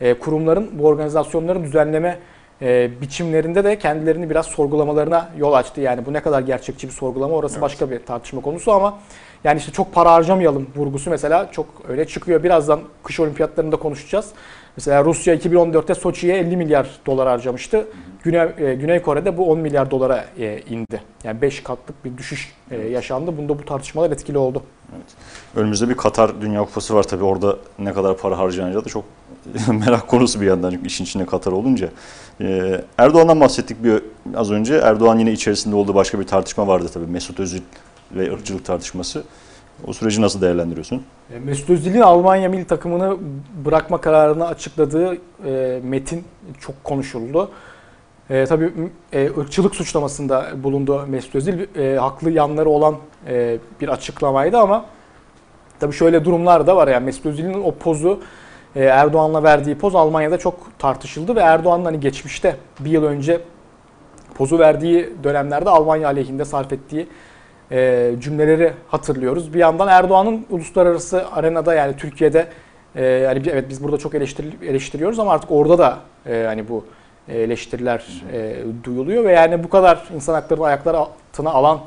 e, 0.00 0.14
kurumların 0.14 0.70
bu 0.72 0.86
organizasyonların 0.86 1.64
düzenleme 1.64 2.18
e, 2.62 2.90
biçimlerinde 3.00 3.64
de 3.64 3.78
kendilerini 3.78 4.30
biraz 4.30 4.46
sorgulamalarına 4.46 5.28
yol 5.38 5.52
açtı. 5.52 5.80
Yani 5.80 6.06
bu 6.06 6.12
ne 6.12 6.20
kadar 6.20 6.40
gerçekçi 6.40 6.86
bir 6.86 6.92
sorgulama 6.92 7.34
orası 7.34 7.54
Evet. 7.54 7.62
başka 7.62 7.90
bir 7.90 7.98
tartışma 7.98 8.40
konusu 8.40 8.72
ama 8.72 8.98
yani 9.44 9.58
işte 9.58 9.72
çok 9.72 9.94
para 9.94 10.12
harcamayalım 10.12 10.66
vurgusu 10.76 11.10
mesela 11.10 11.50
çok 11.52 11.66
öyle 11.88 12.06
çıkıyor. 12.06 12.42
Birazdan 12.42 12.80
kış 13.02 13.20
olimpiyatlarında 13.20 13.76
konuşacağız. 13.76 14.26
Mesela 14.76 15.04
Rusya 15.04 15.34
2014'te 15.34 15.94
Soçi'ye 15.94 16.38
50 16.38 16.56
milyar 16.56 16.88
dolar 17.06 17.28
harcamıştı. 17.28 17.86
Güney, 18.22 18.48
e, 18.58 18.74
Güney 18.74 19.02
Kore'de 19.02 19.36
bu 19.38 19.50
10 19.50 19.58
milyar 19.58 19.90
dolara 19.90 20.24
e, 20.38 20.60
indi. 20.60 21.02
Yani 21.24 21.42
5 21.42 21.62
katlık 21.62 22.04
bir 22.04 22.18
düşüş 22.18 22.52
e, 22.70 22.76
yaşandı. 22.76 23.36
Bunda 23.38 23.58
bu 23.58 23.64
tartışmalar 23.64 24.10
etkili 24.10 24.38
oldu. 24.38 24.62
Önümüzde 25.56 25.88
bir 25.88 25.94
Katar 25.94 26.40
Dünya 26.40 26.60
Kupası 26.60 26.94
var 26.94 27.02
tabii 27.02 27.24
orada 27.24 27.56
ne 27.78 27.92
kadar 27.92 28.16
para 28.16 28.38
harcanacağı 28.38 28.84
da 28.84 28.88
çok 28.88 29.04
merak 29.86 30.08
konusu 30.08 30.40
bir 30.40 30.46
yandan 30.46 30.70
çünkü 30.70 30.86
işin 30.86 31.04
içinde 31.04 31.26
Katar 31.26 31.52
olunca. 31.52 31.88
Ee, 32.40 32.80
Erdoğan'dan 32.98 33.40
bahsettik 33.40 33.84
bir 33.84 34.02
az 34.36 34.50
önce. 34.50 34.74
Erdoğan 34.74 35.18
yine 35.18 35.32
içerisinde 35.32 35.76
olduğu 35.76 35.94
başka 35.94 36.20
bir 36.20 36.26
tartışma 36.26 36.66
vardı 36.66 36.88
tabii. 36.94 37.06
Mesut 37.06 37.40
Özil 37.40 37.62
ve 38.16 38.32
ırkçılık 38.32 38.64
tartışması. 38.64 39.24
O 39.86 39.92
süreci 39.92 40.22
nasıl 40.22 40.40
değerlendiriyorsun? 40.40 41.02
E, 41.34 41.38
Mesut 41.38 41.70
Özil'in 41.70 42.00
Almanya 42.00 42.48
milli 42.48 42.64
takımını 42.64 43.16
bırakma 43.64 44.00
kararını 44.00 44.46
açıkladığı 44.46 45.18
e, 45.46 45.80
metin 45.84 46.24
çok 46.60 46.84
konuşuldu. 46.84 47.50
E, 48.30 48.46
tabii 48.46 48.72
e, 49.12 49.30
ırkçılık 49.38 49.74
suçlamasında 49.74 50.46
bulundu 50.62 51.06
Mesut 51.08 51.34
Özil. 51.34 51.76
E, 51.76 51.96
haklı 51.96 52.30
yanları 52.30 52.68
olan 52.68 52.96
e, 53.28 53.58
bir 53.80 53.88
açıklamaydı 53.88 54.58
ama 54.58 54.84
tabii 55.80 55.92
şöyle 55.92 56.24
durumlar 56.24 56.66
da 56.66 56.76
var. 56.76 56.88
Yani 56.88 57.04
Mesut 57.04 57.26
Özil'in 57.26 57.62
o 57.62 57.74
pozu 57.74 58.20
e, 58.76 58.84
Erdoğan'la 58.84 59.42
verdiği 59.42 59.78
poz 59.78 59.94
Almanya'da 59.94 60.38
çok 60.38 60.78
tartışıldı 60.78 61.36
ve 61.36 61.40
Erdoğan'ın 61.40 61.84
hani 61.84 62.00
geçmişte 62.00 62.56
bir 62.80 62.90
yıl 62.90 63.04
önce 63.04 63.40
pozu 64.34 64.58
verdiği 64.58 65.10
dönemlerde 65.24 65.70
Almanya 65.70 66.08
aleyhinde 66.08 66.44
sarf 66.44 66.72
ettiği 66.72 67.06
e, 67.72 68.10
cümleleri 68.20 68.72
hatırlıyoruz. 68.88 69.54
Bir 69.54 69.58
yandan 69.58 69.88
Erdoğan'ın 69.88 70.46
uluslararası 70.50 71.24
arenada 71.32 71.74
yani 71.74 71.96
Türkiye'de 71.96 72.46
e, 72.96 73.04
yani 73.04 73.42
evet 73.52 73.64
biz 73.68 73.84
burada 73.84 73.98
çok 73.98 74.14
eleştiri, 74.14 74.46
eleştiriyoruz 74.62 75.18
ama 75.18 75.32
artık 75.32 75.50
orada 75.50 75.78
da 75.78 75.98
e, 76.26 76.44
hani 76.46 76.68
bu 76.68 76.84
eleştiriler 77.28 78.22
e, 78.32 78.56
duyuluyor 78.84 79.24
ve 79.24 79.32
yani 79.32 79.64
bu 79.64 79.68
kadar 79.68 80.02
insan 80.14 80.34
haklarını 80.34 80.64
ayaklar 80.64 80.94
altına 80.94 81.50
alan 81.50 81.80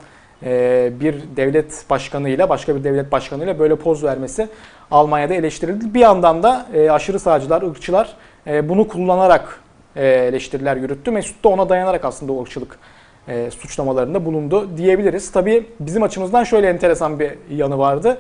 e, 0.44 0.92
bir 1.00 1.16
devlet 1.36 1.86
başkanıyla 1.90 2.50
başka 2.50 2.76
bir 2.76 2.84
devlet 2.84 3.12
başkanıyla 3.12 3.60
böyle 3.60 3.76
poz 3.76 4.04
vermesi 4.04 4.48
Almanya'da 4.92 5.34
eleştirildi. 5.34 5.94
Bir 5.94 6.00
yandan 6.00 6.44
da 6.44 6.66
e, 6.74 6.92
aşırı 6.92 7.20
sağcılar, 7.20 7.62
ırkçılar 7.62 8.14
e, 8.48 8.70
bunu 8.70 8.88
kullanarak 8.88 9.60
e, 9.96 10.08
eleştiriler 10.08 10.78
yürüttü. 10.78 11.12
Mesut 11.12 11.44
da 11.44 11.50
ona 11.50 11.70
dayanarak 11.70 12.06
aslında 12.06 12.34
o 12.34 12.42
ırkçılık 12.42 12.80
e, 13.28 13.52
suçlamalarında 13.52 14.26
bulundu 14.26 14.78
diyebiliriz. 14.78 15.32
Tabii 15.32 15.66
bizim 15.80 16.04
açımızdan 16.04 16.44
şöyle 16.44 16.70
enteresan 16.70 17.20
bir 17.20 17.32
yanı 17.52 17.78
vardı. 17.78 18.18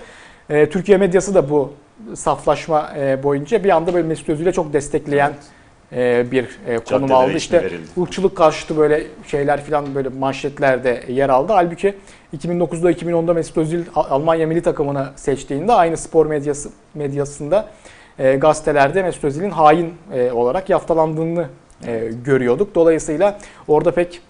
E, 0.49 0.69
Türkiye 0.69 0.97
medyası 0.97 1.35
da 1.35 1.49
bu 1.49 1.73
saflaşma 2.15 2.91
e, 2.97 3.23
boyunca 3.23 3.63
bir 3.63 3.69
anda 3.69 3.93
böyle 3.93 4.07
Mesut 4.07 4.29
Özil'e 4.29 4.51
çok 4.51 4.73
destekleyen 4.73 5.33
e, 5.95 6.31
bir 6.31 6.59
e, 6.67 6.77
konum 6.77 7.11
aldı. 7.11 7.33
İşte 7.33 7.63
verildi. 7.63 8.01
ırkçılık 8.01 8.35
karşıtı 8.35 8.77
böyle 8.77 9.03
şeyler 9.27 9.63
falan 9.63 9.95
böyle 9.95 10.09
manşetlerde 10.09 11.03
yer 11.07 11.29
aldı. 11.29 11.53
Halbuki 11.53 11.95
2009'da 12.37 12.91
2010'da 12.91 13.33
Mesut 13.33 13.57
Özil 13.57 13.83
Almanya 13.95 14.47
milli 14.47 14.61
takımını 14.61 15.07
seçtiğinde 15.15 15.73
aynı 15.73 15.97
spor 15.97 16.25
medyası 16.25 16.69
medyasında 16.93 17.69
e, 18.19 18.35
gazetelerde 18.35 19.03
Mesut 19.03 19.23
Özil'in 19.23 19.49
hain 19.49 19.93
e, 20.13 20.31
olarak 20.31 20.69
yaftalandığını 20.69 21.47
e, 21.87 22.11
görüyorduk. 22.25 22.75
Dolayısıyla 22.75 23.39
orada 23.67 23.91
pek 23.91 24.21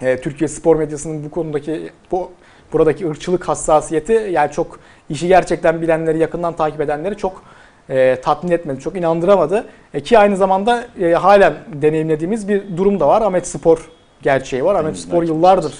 e, 0.00 0.20
Türkiye 0.20 0.48
spor 0.48 0.76
medyasının 0.76 1.24
bu 1.24 1.30
konudaki 1.30 1.90
bu 2.10 2.30
buradaki 2.72 3.08
ırkçılık 3.08 3.48
hassasiyeti 3.48 4.12
yani 4.12 4.52
çok 4.52 4.80
işi 5.10 5.28
gerçekten 5.28 5.82
bilenleri 5.82 6.18
yakından 6.18 6.56
takip 6.56 6.80
edenleri 6.80 7.16
çok 7.16 7.42
e, 7.90 8.20
tatmin 8.22 8.50
etmedi, 8.50 8.80
çok 8.80 8.96
inandıramadı. 8.96 9.66
E, 9.94 10.00
ki 10.00 10.18
aynı 10.18 10.36
zamanda 10.36 10.86
e, 11.00 11.12
halen 11.12 11.54
deneyimlediğimiz 11.74 12.48
bir 12.48 12.76
durum 12.76 13.00
da 13.00 13.08
var. 13.08 13.22
Ahmet 13.22 13.46
Spor 13.46 13.90
gerçeği 14.22 14.64
var. 14.64 14.74
Ahmet 14.74 14.96
Spor 14.96 15.22
yıllardır 15.22 15.74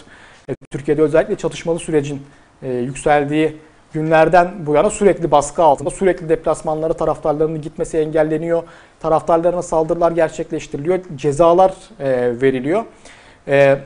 e, 0.49 0.55
Türkiye'de 0.71 1.03
özellikle 1.03 1.37
çatışmalı 1.37 1.79
sürecin 1.79 2.23
e, 2.63 2.73
yükseldiği 2.73 3.57
günlerden 3.93 4.67
bu 4.67 4.75
yana 4.75 4.91
sürekli 4.91 5.31
baskı 5.31 5.63
altında, 5.63 5.91
sürekli 5.91 6.29
deplasmanlara 6.29 6.93
taraftarlarının 6.93 7.63
gitmesi 7.63 7.99
engelleniyor, 7.99 8.63
taraftarlarına 9.01 9.63
saldırılar 9.63 10.13
gerçekleştiriliyor, 10.13 10.99
cezalar 11.17 11.75
e, 12.01 12.41
veriliyor. 12.41 12.85
E, 13.49 13.79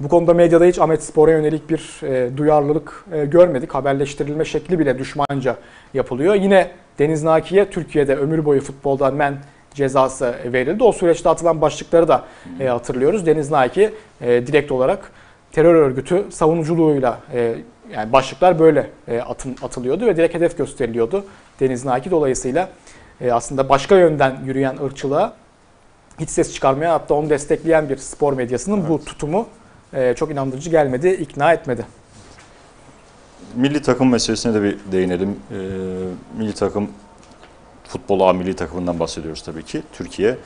bu 0.00 0.08
konuda 0.08 0.34
medyada 0.34 0.64
hiç 0.64 0.78
Ahmet 0.78 1.02
Spor'a 1.02 1.30
yönelik 1.30 1.70
bir 1.70 2.00
e, 2.02 2.36
duyarlılık 2.36 3.04
e, 3.12 3.24
görmedik. 3.24 3.74
Haberleştirilme 3.74 4.44
şekli 4.44 4.78
bile 4.78 4.98
düşmanca 4.98 5.56
yapılıyor. 5.94 6.34
Yine 6.34 6.70
Deniz 6.98 7.22
Naki'ye 7.22 7.70
Türkiye'de 7.70 8.16
ömür 8.16 8.44
boyu 8.44 8.60
futboldan 8.60 9.14
men 9.14 9.34
cezası 9.74 10.34
verildi. 10.44 10.84
O 10.84 10.92
süreçte 10.92 11.28
atılan 11.28 11.60
başlıkları 11.60 12.08
da 12.08 12.24
e, 12.60 12.66
hatırlıyoruz. 12.66 13.26
Deniz 13.26 13.50
Naki 13.50 13.90
e, 14.20 14.46
direkt 14.46 14.72
olarak 14.72 15.12
terör 15.52 15.74
örgütü 15.74 16.24
savunuculuğuyla 16.30 17.20
e, 17.32 17.54
yani 17.94 18.12
başlıklar 18.12 18.58
böyle 18.58 18.90
e, 19.08 19.20
atın, 19.20 19.56
atılıyordu 19.62 20.06
ve 20.06 20.16
direkt 20.16 20.34
hedef 20.34 20.58
gösteriliyordu 20.58 21.24
Deniz 21.60 21.84
Naki. 21.84 22.10
Dolayısıyla 22.10 22.68
e, 23.20 23.32
aslında 23.32 23.68
başka 23.68 23.96
yönden 23.96 24.36
yürüyen 24.44 24.76
ırkçılığa 24.84 25.32
hiç 26.20 26.30
ses 26.30 26.54
çıkarmayan 26.54 26.90
hatta 26.90 27.14
onu 27.14 27.30
destekleyen 27.30 27.88
bir 27.88 27.96
spor 27.96 28.32
medyasının 28.32 28.88
bu 28.88 29.04
tutumu 29.04 29.46
e, 29.92 30.14
çok 30.14 30.30
inandırıcı 30.30 30.70
gelmedi, 30.70 31.08
ikna 31.08 31.52
etmedi. 31.52 31.86
Milli 33.54 33.82
takım 33.82 34.10
meselesine 34.10 34.54
de 34.54 34.62
bir 34.62 34.76
değinelim. 34.92 35.36
Ee, 35.50 35.56
milli 36.38 36.54
takım 36.54 36.90
futbol 37.88 38.20
A 38.20 38.32
milli 38.32 38.56
takımından 38.56 39.00
bahsediyoruz 39.00 39.42
tabii 39.42 39.62
ki. 39.62 39.82
Türkiye 39.92 40.36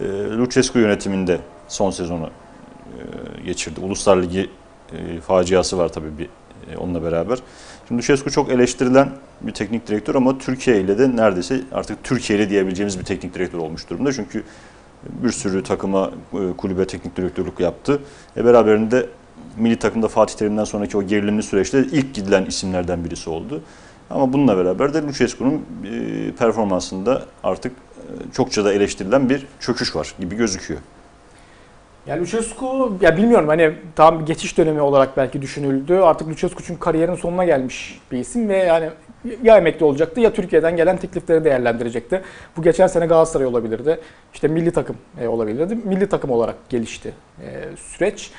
e, 0.00 0.04
Lucescu 0.08 0.78
yönetiminde 0.78 1.40
son 1.68 1.90
sezonu 1.90 2.30
e, 2.86 3.42
geçirdi. 3.42 3.80
Uluslar 3.80 4.22
Ligi 4.22 4.50
e, 4.92 5.20
faciası 5.20 5.78
var 5.78 5.88
tabii 5.88 6.18
bir 6.18 6.28
e, 6.72 6.76
onunla 6.76 7.02
beraber. 7.02 7.38
Şimdi 7.88 7.98
Lucescu 7.98 8.30
çok 8.30 8.50
eleştirilen 8.50 9.10
bir 9.40 9.52
teknik 9.52 9.86
direktör 9.86 10.14
ama 10.14 10.38
Türkiye 10.38 10.80
ile 10.80 10.98
de 10.98 11.16
neredeyse 11.16 11.60
artık 11.72 12.04
Türkiye'li 12.04 12.50
diyebileceğimiz 12.50 12.98
bir 12.98 13.04
teknik 13.04 13.34
direktör 13.34 13.58
olmuş 13.58 13.90
durumda. 13.90 14.12
Çünkü 14.12 14.42
bir 15.22 15.30
sürü 15.30 15.62
takıma, 15.62 16.10
e, 16.32 16.56
kulübe 16.56 16.86
teknik 16.86 17.16
direktörlük 17.16 17.60
yaptı. 17.60 18.00
E 18.36 18.44
beraberinde 18.44 19.06
milli 19.56 19.76
takımda 19.76 20.08
Fatih 20.08 20.34
Terim'den 20.34 20.64
sonraki 20.64 20.96
o 20.96 21.02
gerilimli 21.02 21.42
süreçte 21.42 21.78
ilk 21.78 22.14
gidilen 22.14 22.44
isimlerden 22.44 23.04
birisi 23.04 23.30
oldu. 23.30 23.62
Ama 24.10 24.32
bununla 24.32 24.56
beraber 24.56 24.94
de 24.94 25.02
Lucescu'nun 25.02 25.54
e, 25.84 26.32
performansında 26.32 27.22
artık 27.44 27.72
e, 27.72 28.32
çokça 28.32 28.64
da 28.64 28.72
eleştirilen 28.72 29.30
bir 29.30 29.46
çöküş 29.60 29.96
var 29.96 30.14
gibi 30.20 30.36
gözüküyor. 30.36 30.80
Ya 32.06 32.20
Lucescu 32.20 32.98
ya 33.00 33.16
bilmiyorum 33.16 33.48
hani 33.48 33.74
tam 33.96 34.20
bir 34.20 34.26
geçiş 34.26 34.58
dönemi 34.58 34.80
olarak 34.80 35.16
belki 35.16 35.42
düşünüldü. 35.42 35.94
Artık 35.94 36.28
Lucescu 36.28 36.64
çünkü 36.66 36.80
kariyerin 36.80 37.14
sonuna 37.14 37.44
gelmiş 37.44 38.00
bir 38.12 38.18
isim 38.18 38.48
ve 38.48 38.56
yani 38.56 38.90
ya 39.42 39.56
emekli 39.56 39.84
olacaktı 39.84 40.20
ya 40.20 40.32
Türkiye'den 40.32 40.76
gelen 40.76 40.96
teklifleri 40.96 41.44
değerlendirecekti. 41.44 42.22
Bu 42.56 42.62
geçen 42.62 42.86
sene 42.86 43.06
Galatasaray 43.06 43.46
olabilirdi. 43.46 44.00
İşte 44.34 44.48
milli 44.48 44.70
takım 44.70 44.96
e, 45.20 45.28
olabilirdi. 45.28 45.78
Milli 45.84 46.08
takım 46.08 46.30
olarak 46.30 46.56
gelişti 46.68 47.12
e, 47.42 47.76
süreç. 47.76 48.30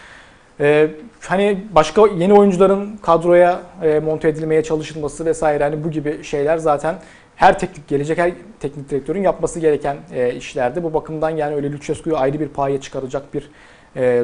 E, 0.60 0.88
hani 1.22 1.64
başka 1.72 2.08
yeni 2.18 2.34
oyuncuların 2.34 2.98
kadroya 2.98 3.62
monte 4.04 4.30
edilmeye 4.30 4.64
çalışılması 4.64 5.26
vesaire 5.26 5.64
hani 5.64 5.84
bu 5.84 5.92
gibi 5.92 6.24
şeyler 6.24 6.58
zaten 6.58 6.96
her 7.36 7.60
teknik 7.60 7.88
gelecek 7.88 8.18
her 8.18 8.32
teknik 8.60 8.90
direktörün 8.90 9.22
yapması 9.22 9.60
gereken 9.60 9.98
işlerdi. 10.38 10.84
Bu 10.84 10.94
bakımdan 10.94 11.30
yani 11.30 11.56
öyle 11.56 11.72
Lucescu'yu 11.72 12.18
ayrı 12.18 12.40
bir 12.40 12.48
paya 12.48 12.82
çıkaracak 12.82 13.24
bir 13.34 13.50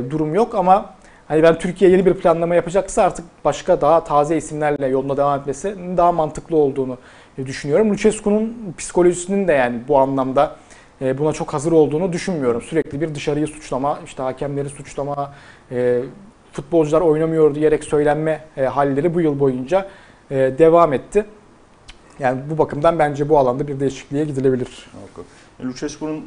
durum 0.09 0.35
yok 0.35 0.55
ama 0.55 0.95
hani 1.33 1.43
ben 1.43 1.57
Türkiye 1.57 1.91
yeni 1.91 2.05
bir 2.05 2.13
planlama 2.13 2.55
yapacaksa 2.55 3.03
artık 3.03 3.25
başka 3.45 3.81
daha 3.81 4.03
taze 4.03 4.37
isimlerle 4.37 4.87
yoluna 4.87 5.17
devam 5.17 5.39
etmesi 5.39 5.75
daha 5.97 6.11
mantıklı 6.11 6.57
olduğunu 6.57 6.97
düşünüyorum. 7.45 7.89
Lucescu'nun 7.89 8.73
psikolojisinin 8.77 9.47
de 9.47 9.53
yani 9.53 9.79
bu 9.87 9.97
anlamda 9.99 10.55
e, 11.01 11.17
buna 11.17 11.33
çok 11.33 11.53
hazır 11.53 11.71
olduğunu 11.71 12.13
düşünmüyorum. 12.13 12.61
Sürekli 12.61 13.01
bir 13.01 13.15
dışarıyı 13.15 13.47
suçlama, 13.47 13.99
işte 14.05 14.23
hakemleri 14.23 14.69
suçlama, 14.69 15.33
e, 15.71 16.01
futbolcular 16.51 17.01
oynamıyor 17.01 17.55
diyerek 17.55 17.83
söylenme 17.83 18.43
e, 18.57 18.63
halleri 18.65 19.15
bu 19.15 19.21
yıl 19.21 19.39
boyunca 19.39 19.89
devam 20.31 20.93
etti. 20.93 21.25
Yani 22.19 22.41
bu 22.49 22.57
bakımdan 22.57 22.99
bence 22.99 23.29
bu 23.29 23.37
alanda 23.37 23.67
bir 23.67 23.79
değişikliğe 23.79 24.25
gidilebilir. 24.25 24.87
Lucescu'nun 25.63 26.25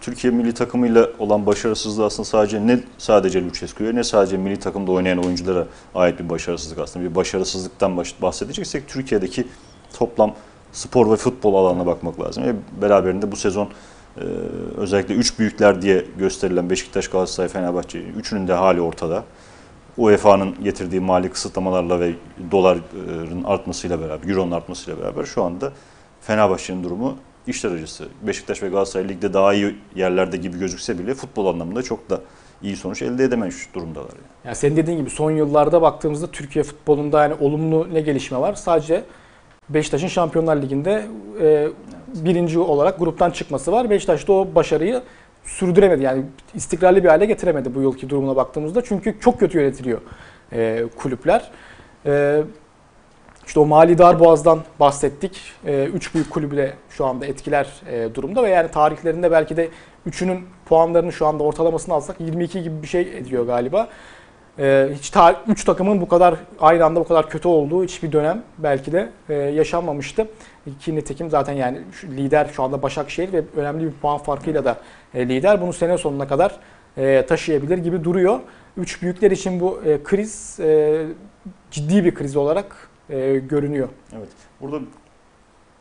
Türkiye 0.00 0.32
milli 0.32 0.54
takımıyla 0.54 1.08
olan 1.18 1.46
başarısızlığı 1.46 2.04
aslında 2.04 2.26
sadece 2.26 2.66
ne 2.66 2.80
sadece 2.98 3.44
Lucescu'ya 3.44 3.92
ne 3.92 4.04
sadece 4.04 4.36
milli 4.36 4.56
takımda 4.58 4.92
oynayan 4.92 5.18
oyunculara 5.18 5.66
ait 5.94 6.18
bir 6.18 6.28
başarısızlık 6.28 6.78
aslında. 6.78 7.10
Bir 7.10 7.14
başarısızlıktan 7.14 7.96
baş- 7.96 8.22
bahsedeceksek 8.22 8.88
Türkiye'deki 8.88 9.44
toplam 9.98 10.34
spor 10.72 11.10
ve 11.10 11.16
futbol 11.16 11.54
alanına 11.54 11.86
bakmak 11.86 12.20
lazım. 12.20 12.44
Ve 12.44 12.54
beraberinde 12.82 13.32
bu 13.32 13.36
sezon 13.36 13.68
e, 14.16 14.20
özellikle 14.76 15.14
üç 15.14 15.38
büyükler 15.38 15.82
diye 15.82 16.04
gösterilen 16.18 16.70
Beşiktaş, 16.70 17.08
Galatasaray, 17.08 17.48
Fenerbahçe 17.48 17.98
üçünün 18.00 18.48
de 18.48 18.52
hali 18.52 18.80
ortada. 18.80 19.24
UEFA'nın 19.96 20.64
getirdiği 20.64 21.00
mali 21.00 21.30
kısıtlamalarla 21.30 22.00
ve 22.00 22.12
doların 22.50 23.44
artmasıyla 23.44 24.00
beraber, 24.00 24.28
euronun 24.28 24.50
artmasıyla 24.50 25.00
beraber 25.02 25.24
şu 25.24 25.44
anda 25.44 25.72
Fenerbahçe'nin 26.20 26.84
durumu 26.84 27.16
işler 27.50 27.70
acısı. 27.70 28.08
Beşiktaş 28.22 28.62
ve 28.62 28.68
Galatasaray 28.68 29.08
ligde 29.08 29.34
daha 29.34 29.54
iyi 29.54 29.74
yerlerde 29.94 30.36
gibi 30.36 30.58
gözükse 30.58 30.98
bile 30.98 31.14
futbol 31.14 31.46
anlamında 31.46 31.82
çok 31.82 32.10
da 32.10 32.20
iyi 32.62 32.76
sonuç 32.76 33.02
elde 33.02 33.24
edememiş 33.24 33.74
durumdalar. 33.74 34.08
Yani. 34.08 34.30
Yani 34.44 34.56
senin 34.56 34.76
dediğin 34.76 34.98
gibi 34.98 35.10
son 35.10 35.30
yıllarda 35.30 35.82
baktığımızda 35.82 36.26
Türkiye 36.26 36.64
futbolunda 36.64 37.22
yani 37.22 37.34
olumlu 37.40 37.88
ne 37.92 38.00
gelişme 38.00 38.38
var? 38.38 38.54
Sadece 38.54 39.04
Beşiktaş'ın 39.68 40.08
Şampiyonlar 40.08 40.62
Ligi'nde 40.62 41.04
e, 41.40 41.68
birinci 42.14 42.58
olarak 42.58 42.98
gruptan 42.98 43.30
çıkması 43.30 43.72
var. 43.72 43.90
Beşiktaş 43.90 44.28
da 44.28 44.32
o 44.32 44.48
başarıyı 44.54 45.02
sürdüremedi. 45.44 46.02
Yani 46.02 46.22
istikrarlı 46.54 47.04
bir 47.04 47.08
hale 47.08 47.26
getiremedi 47.26 47.74
bu 47.74 47.80
yılki 47.80 48.08
durumuna 48.08 48.36
baktığımızda. 48.36 48.84
Çünkü 48.84 49.16
çok 49.20 49.40
kötü 49.40 49.58
yönetiliyor 49.58 50.00
e, 50.52 50.84
kulüpler. 50.96 51.50
E, 52.06 52.42
işte 53.50 53.60
o 53.60 53.66
mali 53.66 53.98
darboğazdan 53.98 54.60
bahsettik. 54.80 55.40
E, 55.66 55.84
üç 55.84 56.14
büyük 56.14 56.30
kulübü 56.30 56.56
de 56.56 56.72
şu 56.90 57.06
anda 57.06 57.26
etkiler 57.26 57.68
e, 57.90 58.14
durumda 58.14 58.42
ve 58.42 58.48
yani 58.48 58.70
tarihlerinde 58.70 59.30
belki 59.30 59.56
de 59.56 59.68
üçünün 60.06 60.46
puanlarını 60.66 61.12
şu 61.12 61.26
anda 61.26 61.44
ortalamasını 61.44 61.94
alsak 61.94 62.20
22 62.20 62.62
gibi 62.62 62.82
bir 62.82 62.86
şey 62.86 63.00
ediyor 63.00 63.46
galiba. 63.46 63.88
E, 64.58 64.88
hiç 64.94 65.12
üç 65.46 65.64
takımın 65.64 66.00
bu 66.00 66.08
kadar 66.08 66.34
aynı 66.60 66.84
anda 66.84 67.00
bu 67.00 67.08
kadar 67.08 67.30
kötü 67.30 67.48
olduğu 67.48 67.84
hiçbir 67.84 68.12
dönem 68.12 68.42
belki 68.58 68.92
de 68.92 69.10
e, 69.28 69.34
yaşanmamıştı. 69.34 70.26
Ki 70.80 70.94
nitekim 70.94 71.30
zaten 71.30 71.52
yani 71.52 71.80
lider 72.04 72.50
şu 72.52 72.62
anda 72.62 72.82
Başakşehir 72.82 73.32
ve 73.32 73.42
önemli 73.56 73.86
bir 73.86 73.92
puan 73.92 74.18
farkıyla 74.18 74.64
da 74.64 74.76
e, 75.14 75.28
lider. 75.28 75.62
Bunu 75.62 75.72
sene 75.72 75.98
sonuna 75.98 76.28
kadar 76.28 76.56
taşıyabilir 77.28 77.78
gibi 77.78 78.04
duruyor. 78.04 78.40
Üç 78.76 79.02
büyükler 79.02 79.30
için 79.30 79.60
bu 79.60 79.80
kriz 80.04 80.58
ciddi 81.70 82.04
bir 82.04 82.14
kriz 82.14 82.36
olarak 82.36 82.89
e, 83.10 83.38
görünüyor. 83.38 83.88
Evet. 84.16 84.28
Burada 84.60 84.80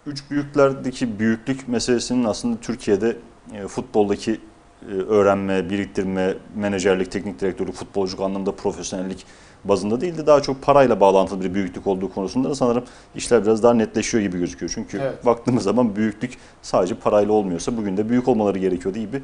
üç 0.06 0.32
büyüklerdeki 0.32 1.20
büyüklük 1.20 1.68
meselesinin 1.68 2.24
aslında 2.24 2.58
Türkiye'de 2.60 3.16
e, 3.54 3.68
futboldaki 3.68 4.40
e, 4.82 4.94
öğrenme, 4.94 5.70
biriktirme, 5.70 6.34
menajerlik, 6.56 7.12
teknik 7.12 7.40
direktörlük, 7.40 7.76
futbolculuk 7.76 8.22
anlamında 8.22 8.56
profesyonellik 8.56 9.26
bazında 9.64 10.02
değil 10.02 10.18
de 10.18 10.28
daha 10.28 10.42
çok 10.42 10.62
parayla 10.62 11.00
bağlantılı 11.00 11.44
bir 11.44 11.54
büyüklük 11.54 11.88
olduğu 11.88 12.14
konusunda 12.14 12.50
da 12.50 12.56
sanırım 12.56 12.84
işler 13.16 13.44
biraz 13.44 13.64
daha 13.64 13.74
netleşiyor 13.74 14.24
gibi 14.24 14.38
gözüküyor. 14.40 14.72
Çünkü 14.76 14.98
Evet. 14.98 15.26
baktığımız 15.26 15.64
zaman 15.64 15.96
büyüklük 15.96 16.38
sadece 16.62 16.96
parayla 16.96 17.34
olmuyorsa 17.34 17.78
bugün 17.78 17.98
de 17.98 18.10
büyük 18.10 18.28
olmaları 18.28 18.58
gerekiyordu 18.58 19.00
gibi 19.00 19.24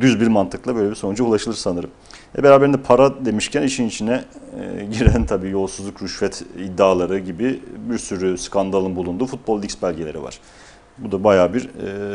düz 0.00 0.20
bir 0.20 0.26
mantıkla 0.26 0.76
böyle 0.76 0.90
bir 0.90 0.94
sonuca 0.94 1.24
ulaşılır 1.24 1.54
sanırım. 1.54 1.90
E 2.38 2.42
beraberinde 2.42 2.76
para 2.76 3.24
demişken 3.24 3.62
işin 3.62 3.88
içine 3.88 4.24
e, 4.60 4.84
giren 4.84 5.26
tabii 5.26 5.50
yolsuzluk, 5.50 6.02
rüşvet 6.02 6.42
iddiaları 6.58 7.18
gibi 7.18 7.60
bir 7.76 7.98
sürü 7.98 8.38
skandalın 8.38 8.96
bulunduğu 8.96 9.26
futbol 9.26 9.62
Leaks 9.62 9.82
belgeleri 9.82 10.22
var. 10.22 10.40
Bu 10.98 11.12
da 11.12 11.24
bayağı 11.24 11.54
bir 11.54 11.68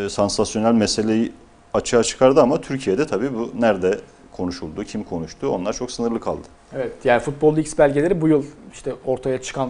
e, 0.06 0.10
sansasyonel 0.10 0.74
meseleyi 0.74 1.32
açığa 1.74 2.04
çıkardı 2.04 2.42
ama 2.42 2.62
Türkiye'de 2.62 3.08
tabii 3.08 3.34
bu 3.34 3.52
nerede 3.60 4.00
konuşuldu, 4.32 4.84
kim 4.84 5.04
konuştu 5.04 5.50
onlar 5.50 5.74
çok 5.74 5.92
sınırlı 5.92 6.20
kaldı. 6.20 6.48
Evet 6.76 6.92
yani 7.04 7.20
Futbol 7.20 7.58
X 7.58 7.78
belgeleri 7.78 8.22
bu 8.22 8.28
yıl 8.28 8.44
işte 8.74 8.94
ortaya 9.06 9.42
çıkan 9.42 9.70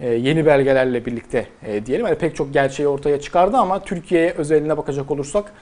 e, 0.00 0.08
yeni 0.08 0.46
belgelerle 0.46 1.06
birlikte 1.06 1.46
e, 1.66 1.86
diyelim. 1.86 2.06
Yani 2.06 2.18
pek 2.18 2.36
çok 2.36 2.52
gerçeği 2.52 2.88
ortaya 2.88 3.20
çıkardı 3.20 3.56
ama 3.56 3.82
Türkiye'ye 3.82 4.32
özeline 4.32 4.76
bakacak 4.76 5.10
olursak 5.10 5.52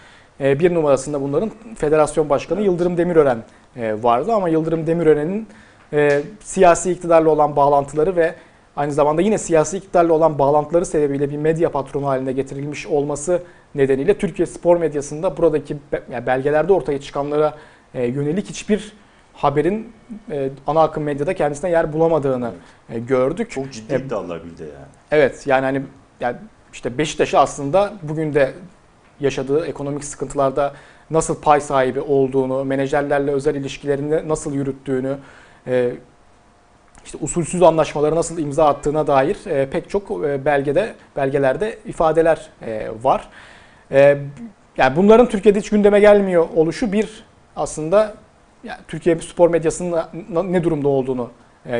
e, 0.41 0.59
bir 0.61 0.75
numarasında 0.75 1.23
bunların 1.23 1.51
Federasyon 1.77 2.29
Başkanı 2.29 2.63
Yıldırım 2.63 2.97
Demirören 2.97 3.45
vardı 3.77 4.33
ama 4.33 4.49
Yıldırım 4.49 4.87
Demirören'in 4.87 5.49
e, 5.93 6.23
siyasi 6.41 6.93
iktidarla 6.93 7.31
olan 7.31 7.57
bağlantıları 7.57 8.17
ve 8.17 8.35
aynı 8.77 8.93
zamanda 8.93 9.23
yine 9.23 9.39
siyasi 9.39 9.77
iktidarla 9.77 10.13
olan 10.13 10.39
bağlantıları 10.39 10.87
sebebiyle 10.87 11.31
bir 11.31 11.37
medya 11.37 11.71
patronu 11.71 12.07
haline 12.07 12.33
getirilmiş 12.33 12.87
olması 12.87 13.43
nedeniyle 13.75 14.19
Türkiye 14.19 14.47
spor 14.47 14.77
medyasında 14.77 15.37
buradaki 15.37 15.77
belgelerde 16.27 16.73
ortaya 16.73 17.01
çıkanlara 17.01 17.55
e, 17.95 18.07
yönelik 18.07 18.49
hiçbir 18.49 18.93
haberin 19.33 19.93
e, 20.31 20.51
ana 20.67 20.83
akım 20.83 21.03
medyada 21.03 21.35
kendisine 21.35 21.71
yer 21.71 21.93
bulamadığını 21.93 22.51
e, 22.91 22.99
gördük. 22.99 23.51
Çok 23.51 23.73
ciddi 23.73 23.95
E, 23.95 23.99
iddialar 23.99 24.45
bir 24.45 24.59
de 24.59 24.63
yani. 24.63 24.87
Evet 25.11 25.47
yani 25.47 25.65
hani 25.65 25.83
yani 26.21 26.37
işte 26.73 26.99
Beşiktaş'ı 26.99 27.39
aslında 27.39 27.93
bugün 28.03 28.35
de 28.35 28.53
yaşadığı 29.21 29.67
ekonomik 29.67 30.05
sıkıntılarda 30.05 30.73
nasıl 31.11 31.41
pay 31.41 31.61
sahibi 31.61 32.01
olduğunu, 32.01 32.65
menajerlerle 32.65 33.31
özel 33.31 33.55
ilişkilerini 33.55 34.29
nasıl 34.29 34.55
yürüttüğünü, 34.55 35.17
e, 35.67 35.91
işte 37.05 37.19
usulsüz 37.21 37.63
anlaşmaları 37.63 38.15
nasıl 38.15 38.39
imza 38.39 38.67
attığına 38.67 39.07
dair 39.07 39.47
e, 39.47 39.71
pek 39.71 39.91
çok 39.91 40.25
e, 40.25 40.45
belgede 40.45 40.95
belgelerde 41.17 41.79
ifadeler 41.87 42.51
var. 43.03 43.29
Yani 44.77 44.97
bunların 44.97 45.29
Türkiye'de 45.29 45.59
hiç 45.59 45.71
gündeme 45.71 46.01
gelmiyor 46.01 46.47
oluşu 46.57 46.93
bir 46.93 47.25
aslında 47.57 48.15
yani 48.65 48.79
Türkiye 48.89 49.19
spor 49.19 49.51
medyasının 49.51 50.03
ne 50.45 50.65
durumda 50.65 50.89
olduğunu 50.89 51.31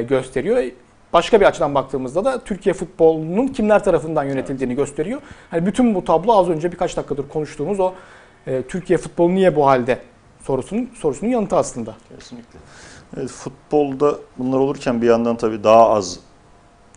gösteriyor. 0.09 0.65
Başka 1.13 1.41
bir 1.41 1.47
açıdan 1.47 1.75
baktığımızda 1.75 2.25
da 2.25 2.45
Türkiye 2.45 2.73
futbolunun 2.73 3.49
kimler 3.49 3.85
tarafından 3.85 4.25
yönetildiğini 4.25 4.75
gösteriyor. 4.75 5.21
Hani 5.51 5.67
bütün 5.67 5.95
bu 5.95 6.05
tablo 6.05 6.33
az 6.39 6.49
önce 6.49 6.73
birkaç 6.73 6.97
dakikadır 6.97 7.29
konuştuğumuz 7.29 7.81
o 7.81 7.93
e, 8.47 8.63
Türkiye 8.63 8.99
futbolu 8.99 9.35
niye 9.35 9.57
bu 9.57 9.67
halde 9.67 9.99
sorusunun 10.43 10.91
sorusunun 10.95 11.31
yanıtı 11.31 11.57
aslında. 11.57 11.95
Kesinlikle. 12.17 12.59
Evet, 13.17 13.29
futbolda 13.31 14.15
bunlar 14.39 14.59
olurken 14.59 15.03
bir 15.03 15.07
yandan 15.07 15.37
tabii 15.37 15.65
daha 15.65 15.91
az 15.91 16.21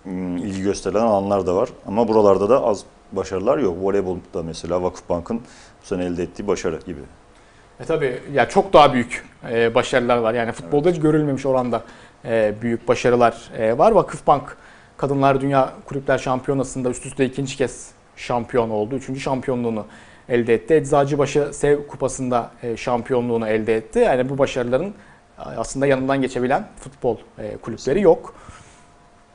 ım, 0.06 0.38
ilgi 0.38 0.62
gösterilen 0.62 1.02
alanlar 1.02 1.48
da 1.48 1.56
var. 1.56 1.70
Ama 1.88 2.08
buralarda 2.08 2.50
da 2.50 2.64
az 2.64 2.84
başarılar 3.12 3.58
yok. 3.58 3.78
Voleybolda 3.82 4.44
mesela 4.44 4.84
Vakıfbank'ın 4.84 5.42
bu 5.82 5.86
sene 5.86 6.06
elde 6.06 6.24
ettiği 6.24 6.48
başarı 6.48 6.80
gibi. 6.86 7.02
E 7.80 7.86
tabii 7.86 8.20
ya 8.34 8.50
çok 8.50 8.74
daha 8.74 8.94
büyük 8.94 9.26
e, 9.52 9.76
başarılar 9.76 10.18
var. 10.18 10.34
Yani 10.34 10.52
futbolda 10.52 10.90
hiç 10.90 11.00
görülmemiş 11.00 11.46
oranda 11.46 11.84
e, 12.26 12.56
büyük 12.62 12.88
başarılar 12.88 13.52
e, 13.58 13.78
var. 13.78 13.92
Vakıfbank 13.92 14.58
Kadınlar 14.98 15.42
Dünya 15.42 15.74
Kulüpler 15.86 16.18
Şampiyonası'nda 16.18 16.90
üst 16.90 17.06
üste 17.06 17.26
ikinci 17.26 17.58
kez 17.58 17.92
şampiyon 18.16 18.70
oldu. 18.70 18.96
Üçüncü 18.96 19.20
şampiyonluğunu 19.20 19.86
elde 20.30 20.54
etti. 20.54 20.74
Eczacıbaşı 20.74 21.50
Sev 21.54 21.88
Kupası'nda 21.88 22.52
e, 22.64 22.78
şampiyonluğunu 22.78 23.48
elde 23.48 23.76
etti. 23.78 24.00
Yani 24.00 24.30
bu 24.30 24.38
başarıların 24.38 24.94
e, 25.40 25.42
aslında 25.42 25.88
yanından 25.88 26.22
geçebilen 26.22 26.68
futbol 26.80 27.18
e, 27.40 27.58
kulüpleri 27.58 28.02
yok. 28.02 28.36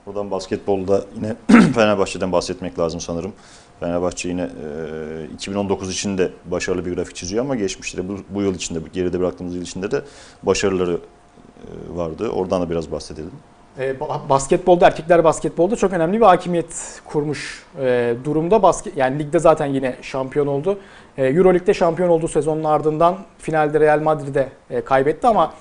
Buradan 0.06 0.30
basketbolda 0.30 1.04
yine 1.16 1.36
Fenerbahçe'den 1.74 2.32
bahsetmek 2.32 2.78
lazım 2.78 3.00
sanırım. 3.00 3.32
Fenerbahçe 3.80 4.28
yine 4.28 4.42
e, 4.42 5.34
2019 5.34 5.92
için 5.92 6.18
de 6.18 6.30
başarılı 6.44 6.86
bir 6.86 6.94
grafik 6.94 7.16
çiziyor 7.16 7.44
ama 7.44 7.56
geçmişte 7.56 8.08
bu, 8.08 8.18
bu 8.30 8.42
yıl 8.42 8.54
içinde, 8.54 8.78
geride 8.92 9.20
bıraktığımız 9.20 9.54
yıl 9.54 9.62
içinde 9.62 9.90
de 9.90 10.02
başarıları 10.42 10.92
e, 10.92 11.96
vardı. 11.96 12.28
Oradan 12.28 12.62
da 12.62 12.70
biraz 12.70 12.92
bahsedelim. 12.92 13.32
E, 13.78 13.90
ba- 14.00 14.28
basketbolda 14.28 14.86
erkekler 14.86 15.24
basketbolda 15.24 15.76
çok 15.76 15.92
önemli 15.92 16.20
bir 16.20 16.26
hakimiyet 16.26 17.00
kurmuş 17.04 17.64
e, 17.80 18.14
durumda. 18.24 18.62
Basket 18.62 18.96
yani 18.96 19.18
ligde 19.18 19.38
zaten 19.38 19.66
yine 19.66 19.96
şampiyon 20.02 20.46
oldu. 20.46 20.78
E, 21.18 21.26
Euroleague'de 21.26 21.74
şampiyon 21.74 22.08
olduğu 22.08 22.28
sezonun 22.28 22.64
ardından 22.64 23.16
finalde 23.38 23.80
Real 23.80 24.00
Madrid'e 24.00 24.48
e, 24.70 24.80
kaybetti 24.80 25.26
ama 25.26 25.52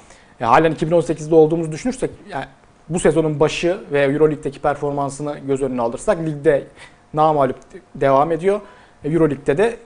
e, 0.42 0.46
halen 0.46 0.74
2018'de 0.74 1.36
olduğumuzu 1.36 1.72
düşünürsek 1.72 2.12
yani 2.30 2.46
bu 2.90 3.00
sezonun 3.00 3.40
başı 3.40 3.78
ve 3.92 4.02
Euroleague'deki 4.02 4.60
performansını 4.60 5.38
göz 5.48 5.62
önüne 5.62 5.82
alırsak 5.82 6.18
ligde 6.26 6.64
namağlup 7.14 7.58
devam 7.96 8.32
ediyor. 8.32 8.62
E, 9.04 9.10
Euroleague'de 9.10 9.58
de 9.58 9.78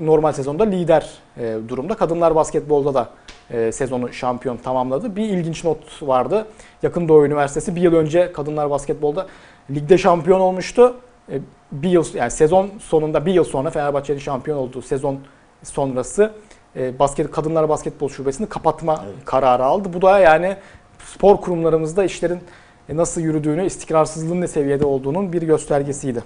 normal 0.00 0.32
sezonda 0.32 0.64
lider 0.64 1.10
e, 1.36 1.56
durumda. 1.68 1.94
Kadınlar 1.94 2.34
basketbolda 2.34 2.94
da 2.94 3.08
e, 3.50 3.72
sezonu 3.72 4.12
şampiyon 4.12 4.56
tamamladı. 4.56 5.16
Bir 5.16 5.22
ilginç 5.28 5.64
not 5.64 6.02
vardı. 6.02 6.46
Yakın 6.82 7.08
Doğu 7.08 7.26
Üniversitesi 7.26 7.76
bir 7.76 7.80
yıl 7.80 7.94
önce 7.94 8.32
kadınlar 8.32 8.70
basketbolda 8.70 9.26
ligde 9.70 9.98
şampiyon 9.98 10.40
olmuştu. 10.40 10.96
E, 11.32 11.40
bir 11.72 11.90
yıl 11.90 12.04
yani 12.14 12.30
sezon 12.30 12.70
sonunda 12.80 13.26
bir 13.26 13.34
yıl 13.34 13.44
sonra 13.44 13.70
Fenerbahçe'nin 13.70 14.18
şampiyon 14.18 14.58
olduğu 14.58 14.82
sezon 14.82 15.18
sonrası 15.62 16.32
e, 16.76 16.98
basket 16.98 17.30
kadınlar 17.30 17.68
basketbol 17.68 18.08
şubesini 18.08 18.48
kapatma 18.48 19.04
Evet. 19.04 19.14
kararı 19.24 19.64
aldı. 19.64 19.92
Bu 19.92 20.02
da 20.02 20.18
yani 20.18 20.56
spor 21.04 21.36
kurumlarımızda 21.36 22.04
işlerin 22.04 22.40
e, 22.88 22.96
nasıl 22.96 23.20
yürüdüğünü, 23.20 23.66
istikrarsızlığın 23.66 24.40
ne 24.40 24.48
seviyede 24.48 24.84
olduğunun 24.84 25.32
bir 25.32 25.42
göstergesiydi. 25.42 26.22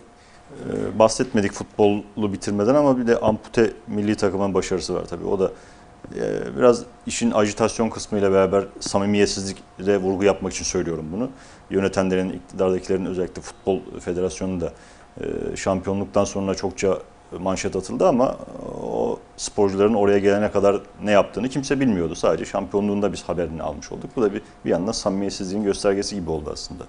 Ee, 0.55 0.99
bahsetmedik 0.99 1.53
futbolu 1.53 2.33
bitirmeden 2.33 2.75
ama 2.75 2.99
bir 2.99 3.07
de 3.07 3.19
ampute 3.19 3.73
milli 3.87 4.17
takımın 4.17 4.55
başarısı 4.55 4.95
var 4.95 5.05
tabii. 5.05 5.25
O 5.25 5.39
da 5.39 5.51
e, 6.21 6.57
biraz 6.59 6.85
işin 7.07 7.31
ajitasyon 7.31 7.89
kısmıyla 7.91 8.33
beraber 8.33 8.65
samimiyetsizlikle 8.81 9.97
vurgu 9.97 10.25
yapmak 10.25 10.53
için 10.53 10.65
söylüyorum 10.65 11.07
bunu. 11.13 11.31
Yönetenlerin, 11.71 12.31
iktidardakilerin 12.31 13.05
özellikle 13.05 13.43
futbol 13.43 13.81
federasyonu 14.01 14.61
da 14.61 14.73
e, 15.21 15.57
şampiyonluktan 15.57 16.25
sonra 16.25 16.55
çokça 16.55 16.99
manşet 17.39 17.77
atıldı 17.77 18.09
ama 18.09 18.37
o 18.83 19.19
sporcuların 19.37 19.95
oraya 19.95 20.19
gelene 20.19 20.51
kadar 20.51 20.81
ne 21.05 21.11
yaptığını 21.11 21.49
kimse 21.49 21.81
bilmiyordu. 21.81 22.15
Sadece 22.15 22.45
şampiyonluğunda 22.45 23.13
biz 23.13 23.23
haberini 23.23 23.63
almış 23.63 23.93
olduk. 23.93 24.11
Bu 24.17 24.23
da 24.23 24.35
bir, 24.35 24.43
bir 24.65 24.71
yandan 24.71 24.93
samimiyetsizliğin 24.93 25.65
göstergesi 25.65 26.15
gibi 26.15 26.31
oldu 26.31 26.51
aslında. 26.53 26.85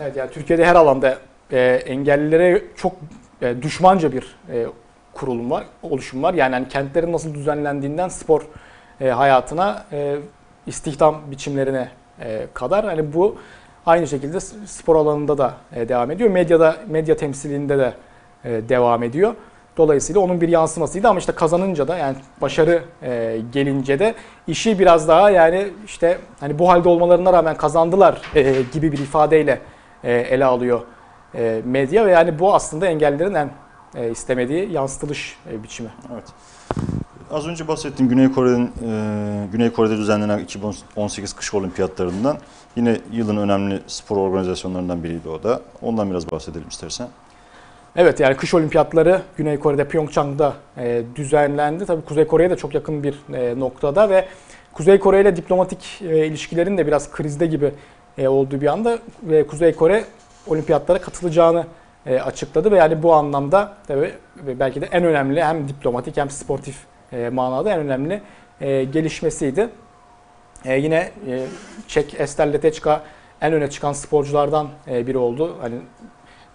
Evet 0.00 0.16
yani 0.16 0.30
Türkiye'de 0.30 0.66
her 0.66 0.74
alanda 0.74 1.18
e, 1.50 1.60
engellilere 1.60 2.62
çok 2.76 2.92
e, 3.42 3.62
düşmanca 3.62 4.12
bir 4.12 4.36
e, 4.52 4.66
kurulum 5.14 5.50
var, 5.50 5.64
oluşum 5.82 6.22
var. 6.22 6.34
Yani 6.34 6.54
hani 6.54 6.68
kentlerin 6.68 7.12
nasıl 7.12 7.34
düzenlendiğinden 7.34 8.08
spor 8.08 8.42
e, 9.00 9.08
hayatına, 9.08 9.84
e, 9.92 10.16
istihdam 10.66 11.20
biçimlerine 11.30 11.88
e, 12.20 12.46
kadar 12.54 12.84
hani 12.84 13.14
bu 13.14 13.36
aynı 13.86 14.06
şekilde 14.06 14.40
spor 14.66 14.96
alanında 14.96 15.38
da 15.38 15.54
e, 15.76 15.88
devam 15.88 16.10
ediyor. 16.10 16.30
Medyada, 16.30 16.76
medya 16.88 17.16
temsilinde 17.16 17.78
de 17.78 17.92
e, 18.44 18.68
devam 18.68 19.02
ediyor. 19.02 19.34
Dolayısıyla 19.76 20.20
onun 20.20 20.40
bir 20.40 20.48
yansımasıydı 20.48 21.08
ama 21.08 21.18
işte 21.18 21.32
kazanınca 21.32 21.88
da 21.88 21.98
yani 21.98 22.16
başarı 22.40 22.82
e, 23.02 23.40
gelince 23.52 23.98
de 23.98 24.14
işi 24.46 24.78
biraz 24.78 25.08
daha 25.08 25.30
yani 25.30 25.68
işte 25.86 26.18
hani 26.40 26.58
bu 26.58 26.68
halde 26.68 26.88
olmalarına 26.88 27.32
rağmen 27.32 27.56
kazandılar 27.56 28.22
e, 28.34 28.62
gibi 28.72 28.92
bir 28.92 28.98
ifadeyle 28.98 29.60
e, 30.04 30.12
ele 30.12 30.44
alıyor 30.44 30.80
e, 31.34 31.62
medya 31.64 32.06
ve 32.06 32.10
yani 32.10 32.38
bu 32.38 32.54
aslında 32.54 32.86
engellerin 32.86 33.34
en 33.34 33.50
e, 33.96 34.10
istemediği 34.10 34.72
yansıtılış 34.72 35.36
e, 35.50 35.62
biçimi. 35.62 35.88
Evet. 36.12 36.24
Az 37.30 37.46
önce 37.46 37.68
bahsettiğim 37.68 38.10
Güney 38.10 38.32
Kore'nin 38.32 38.66
e, 38.66 39.46
Güney 39.52 39.70
Kore'de 39.72 39.96
düzenlenen 39.96 40.38
2018 40.38 41.32
kış 41.32 41.54
olimpiyatlarından 41.54 42.38
yine 42.76 43.00
yılın 43.12 43.36
önemli 43.36 43.80
spor 43.86 44.16
organizasyonlarından 44.16 45.04
biriydi 45.04 45.28
o 45.28 45.42
da. 45.42 45.60
Ondan 45.82 46.10
biraz 46.10 46.30
bahsedelim 46.30 46.68
istersen. 46.68 47.08
Evet 47.96 48.20
yani 48.20 48.36
kış 48.36 48.54
olimpiyatları 48.54 49.22
Güney 49.36 49.58
Kore'de 49.58 49.88
Pyeongchang'da 49.88 50.54
e, 50.78 51.02
düzenlendi. 51.16 51.86
Tabii 51.86 52.02
Kuzey 52.02 52.26
Kore'ye 52.26 52.50
de 52.50 52.56
çok 52.56 52.74
yakın 52.74 53.02
bir 53.02 53.34
e, 53.34 53.60
noktada 53.60 54.10
ve 54.10 54.28
Kuzey 54.72 54.98
Kore 54.98 55.20
ile 55.20 55.36
diplomatik 55.36 56.02
e, 56.02 56.26
ilişkilerin 56.26 56.78
de 56.78 56.86
biraz 56.86 57.10
krizde 57.10 57.46
gibi 57.46 57.72
e, 58.18 58.28
olduğu 58.28 58.60
bir 58.60 58.66
anda 58.66 58.98
ve 59.22 59.46
Kuzey 59.46 59.74
Kore 59.74 60.04
olimpiyatlara 60.46 61.00
katılacağını 61.00 61.66
e, 62.06 62.20
açıkladı 62.20 62.70
ve 62.70 62.76
yani 62.76 63.02
bu 63.02 63.14
anlamda 63.14 63.72
tabii 63.86 64.14
ve 64.36 64.60
belki 64.60 64.80
de 64.80 64.86
en 64.86 65.04
önemli 65.04 65.44
hem 65.44 65.68
diplomatik 65.68 66.16
hem 66.16 66.30
sportif 66.30 66.76
e, 67.12 67.28
manada 67.28 67.70
en 67.70 67.78
önemli 67.78 68.22
e, 68.60 68.84
gelişmesiydi. 68.84 69.68
E, 70.64 70.78
yine 70.78 71.10
e, 71.28 71.46
Çek 71.88 72.20
Ester 72.20 72.52
Letečka 72.52 73.02
en 73.40 73.52
öne 73.52 73.70
çıkan 73.70 73.92
sporculardan 73.92 74.68
e, 74.88 75.06
biri 75.06 75.18
oldu. 75.18 75.56
Hani 75.60 75.74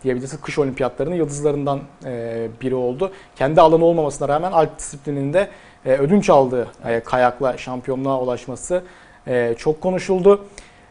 diyebiliriz 0.03 0.41
kış 0.41 0.59
olimpiyatlarının 0.59 1.15
yıldızlarından 1.15 1.79
e, 2.05 2.47
biri 2.61 2.75
oldu. 2.75 3.11
Kendi 3.35 3.61
alanı 3.61 3.85
olmamasına 3.85 4.27
rağmen 4.27 4.51
alp 4.51 4.79
disiplininde 4.79 5.49
e, 5.85 5.93
ödünç 5.93 6.29
aldığı 6.29 6.67
e, 6.85 6.99
kayakla 6.99 7.57
şampiyonluğa 7.57 8.21
ulaşması 8.21 8.83
e, 9.27 9.55
çok 9.57 9.81
konuşuldu. 9.81 10.45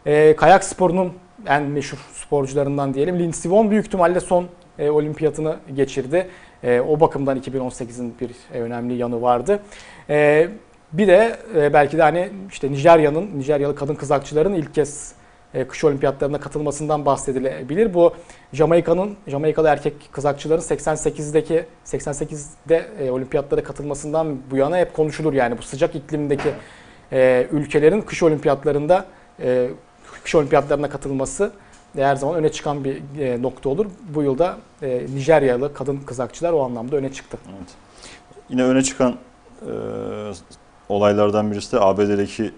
E, 0.05 0.35
kayak 0.35 0.63
sporunun 0.63 1.13
en 1.47 1.63
meşhur 1.63 1.97
sporcularından 2.13 2.93
diyelim 2.93 3.19
Lindsey 3.19 3.51
Vonn 3.51 3.71
büyük 3.71 3.85
ihtimalle 3.85 4.19
son 4.19 4.47
e, 4.79 4.89
olimpiyatını 4.89 5.55
geçirdi. 5.75 6.27
E, 6.63 6.79
o 6.79 6.99
bakımdan 6.99 7.39
2018'in 7.39 8.15
bir 8.21 8.31
e, 8.53 8.61
önemli 8.61 8.93
yanı 8.93 9.21
vardı. 9.21 9.59
E, 10.09 10.47
bir 10.93 11.07
de 11.07 11.37
e, 11.55 11.73
belki 11.73 11.97
de 11.97 12.01
hani 12.01 12.29
işte 12.49 12.71
Nijerya'nın, 12.71 13.39
Nijeryalı 13.39 13.75
kadın 13.75 13.95
kızakçıların 13.95 14.53
ilk 14.53 14.75
kez 14.75 15.13
e, 15.53 15.67
kış 15.67 15.83
olimpiyatlarına 15.83 16.39
katılmasından 16.39 17.05
bahsedilebilir. 17.05 17.93
Bu 17.93 18.13
Jamaika'nın, 18.53 19.17
Jamaikalı 19.27 19.67
erkek 19.67 19.93
kızakçıların 20.11 20.61
88'deki 20.61 21.65
88'de 21.85 22.85
e, 22.99 23.11
olimpiyatlara 23.11 23.63
katılmasından 23.63 24.37
bu 24.51 24.57
yana 24.57 24.77
hep 24.77 24.93
konuşulur 24.93 25.33
yani 25.33 25.57
bu 25.57 25.61
sıcak 25.61 25.95
iklimdeki 25.95 26.49
e, 27.11 27.47
ülkelerin 27.51 28.01
kış 28.01 28.23
olimpiyatlarında 28.23 29.05
e, 29.39 29.69
kış 30.23 30.35
olimpiyatlarına 30.35 30.89
katılması 30.89 31.51
her 31.95 32.15
zaman 32.15 32.35
öne 32.35 32.51
çıkan 32.51 32.83
bir 32.83 33.01
e, 33.19 33.41
nokta 33.41 33.69
olur. 33.69 33.85
Bu 34.15 34.23
yılda 34.23 34.57
e, 34.81 35.05
Nijeryalı 35.13 35.73
kadın 35.73 35.97
kızakçılar 35.97 36.53
o 36.53 36.63
anlamda 36.63 36.95
öne 36.95 37.13
çıktı. 37.13 37.37
Evet. 37.49 37.69
Yine 38.49 38.63
öne 38.63 38.81
çıkan 38.81 39.15
e, 39.61 39.71
olaylardan 40.89 41.51
birisi 41.51 41.71
de 41.71 41.79
ABD'deki 41.79 42.43
e, 42.43 42.51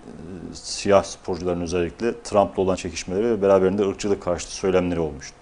siyah 0.54 1.04
sporcuların 1.04 1.62
özellikle 1.62 2.22
Trump'la 2.24 2.62
olan 2.62 2.76
çekişmeleri 2.76 3.26
ve 3.26 3.42
beraberinde 3.42 3.88
ırkçılık 3.88 4.24
karşıtı 4.24 4.56
söylemleri 4.56 5.00
olmuştu. 5.00 5.36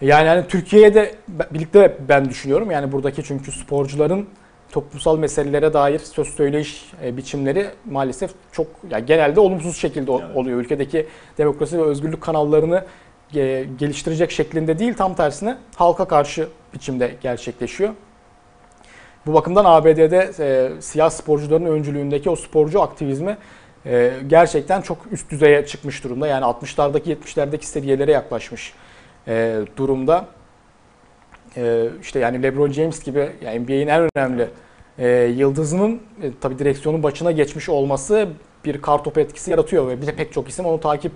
Yani 0.00 0.28
hani 0.28 0.48
Türkiye'ye 0.48 0.94
de 0.94 1.14
birlikte 1.50 1.96
ben 2.08 2.28
düşünüyorum. 2.28 2.70
Yani 2.70 2.92
buradaki 2.92 3.22
çünkü 3.22 3.52
sporcuların 3.52 4.26
toplumsal 4.74 5.18
meselelere 5.18 5.72
dair 5.72 5.98
söz 5.98 6.28
söyleyiş 6.28 6.92
e, 7.04 7.16
biçimleri 7.16 7.66
maalesef 7.90 8.30
çok 8.52 8.66
yani 8.90 9.06
genelde 9.06 9.40
olumsuz 9.40 9.76
şekilde 9.76 10.12
Evet. 10.12 10.36
oluyor. 10.36 10.60
Ülkedeki 10.60 11.06
demokrasi 11.38 11.78
ve 11.78 11.82
özgürlük 11.82 12.20
kanallarını 12.20 12.84
geliştirecek 13.78 14.30
şeklinde 14.30 14.78
değil 14.78 14.94
tam 14.94 15.14
tersine 15.14 15.56
halka 15.76 16.04
karşı 16.04 16.48
biçimde 16.74 17.14
gerçekleşiyor. 17.20 17.90
Bu 19.26 19.34
bakımdan 19.34 19.64
ABD'de 19.64 20.30
e, 20.38 20.80
siyah 20.80 21.10
sporcuların 21.10 21.66
öncülüğündeki 21.66 22.30
o 22.30 22.36
sporcu 22.36 22.82
aktivizmi 22.82 23.36
e, 23.86 24.12
gerçekten 24.26 24.80
çok 24.82 24.98
üst 25.12 25.30
düzeye 25.30 25.66
çıkmış 25.66 26.04
durumda. 26.04 26.26
Yani 26.26 26.44
60'lardaki 26.44 27.16
70'lerdeki 27.16 27.64
seviyelere 27.64 28.12
yaklaşmış 28.12 28.72
e, 29.28 29.60
durumda. 29.76 30.26
E, 31.56 31.88
işte 32.02 32.18
yani 32.18 32.42
LeBron 32.42 32.72
James 32.72 33.04
gibi 33.04 33.30
yani 33.44 33.60
NBA'in 33.60 33.86
en 33.86 34.08
önemli 34.16 34.48
e, 34.98 35.08
yıldızının 35.36 36.00
e, 36.22 36.30
tabii 36.40 36.58
direksiyonun 36.58 37.02
başına 37.02 37.32
geçmiş 37.32 37.68
olması 37.68 38.28
bir 38.64 38.82
kartopu 38.82 39.20
etkisi 39.20 39.50
yaratıyor 39.50 39.88
ve 39.88 40.02
bir 40.02 40.06
de 40.06 40.14
pek 40.14 40.32
çok 40.32 40.48
isim 40.48 40.66
onu 40.66 40.80
takip 40.80 41.12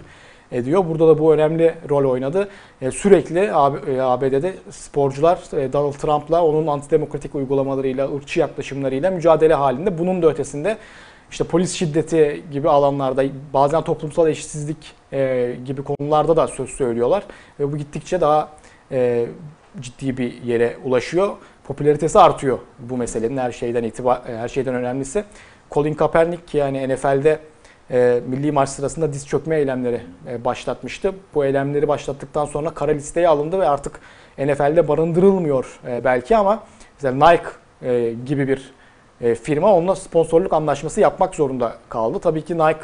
ediyor. 0.53 0.85
Burada 0.88 1.09
da 1.09 1.18
bu 1.18 1.35
önemli 1.35 1.74
rol 1.88 2.11
oynadı. 2.11 2.48
E, 2.83 2.90
sürekli 2.90 3.53
AB- 3.53 3.92
e, 3.92 4.01
ABD'de 4.01 4.55
sporcular 4.70 5.38
e, 5.53 5.72
Donald 5.72 5.92
Trump'la 5.92 6.44
onun 6.44 6.66
antidemokratik 6.66 7.35
uygulamalarıyla, 7.35 8.14
ırkçı 8.16 8.40
yaklaşımlarıyla 8.40 9.11
mücadele 9.11 9.55
halinde. 9.55 9.98
Bunun 9.98 10.22
da 10.22 10.29
ötesinde 10.29 10.77
işte 11.31 11.44
polis 11.44 11.72
şiddeti 11.72 12.42
gibi 12.53 12.68
alanlarda 12.68 13.24
bazen 13.55 13.83
toplumsal 13.83 14.29
eşitsizlik 14.29 14.94
e, 15.12 15.55
gibi 15.66 15.83
konularda 15.83 16.37
da 16.37 16.48
söz 16.48 16.70
söylüyorlar. 16.70 17.22
Ve 17.61 17.72
bu 17.72 17.77
gittikçe 17.77 18.20
daha 18.20 18.48
e, 18.92 19.27
ciddi 19.81 20.19
bir 20.19 20.43
yere 20.43 20.77
ulaşıyor. 20.85 21.37
Popülaritesi 21.64 22.19
artıyor 22.19 22.59
bu 22.79 22.97
meselenin 22.97 23.37
her 23.37 23.53
şeyden 23.53 23.83
itibar 23.83 24.21
her 24.27 24.49
şeyden 24.49 24.75
önemlisi. 24.75 25.25
Colin 25.71 25.95
Kaepernick 25.95 26.59
yani 26.59 26.95
NFL'de 26.95 27.38
e, 27.91 28.21
milli 28.27 28.53
maç 28.53 28.69
sırasında 28.69 29.12
diz 29.12 29.27
çökme 29.27 29.57
eylemleri 29.57 30.01
e, 30.29 30.45
başlatmıştı. 30.45 31.14
Bu 31.35 31.45
eylemleri 31.45 31.88
başlattıktan 31.88 32.45
sonra 32.45 32.71
kara 32.71 32.93
listeye 32.93 33.29
alındı 33.29 33.59
ve 33.59 33.69
artık 33.69 34.01
NFL'de 34.38 34.88
barındırılmıyor 34.88 35.81
e, 35.87 36.05
belki 36.05 36.37
ama 36.37 36.62
mesela 36.95 37.31
Nike 37.31 37.49
e, 37.83 38.14
gibi 38.27 38.49
bir 38.49 38.73
e, 39.21 39.35
firma 39.35 39.75
onunla 39.75 39.97
sponsorluk 39.97 40.53
anlaşması 40.53 41.01
yapmak 41.01 41.35
zorunda 41.35 41.75
kaldı. 41.88 42.19
Tabii 42.19 42.45
ki 42.45 42.59
Nike 42.59 42.81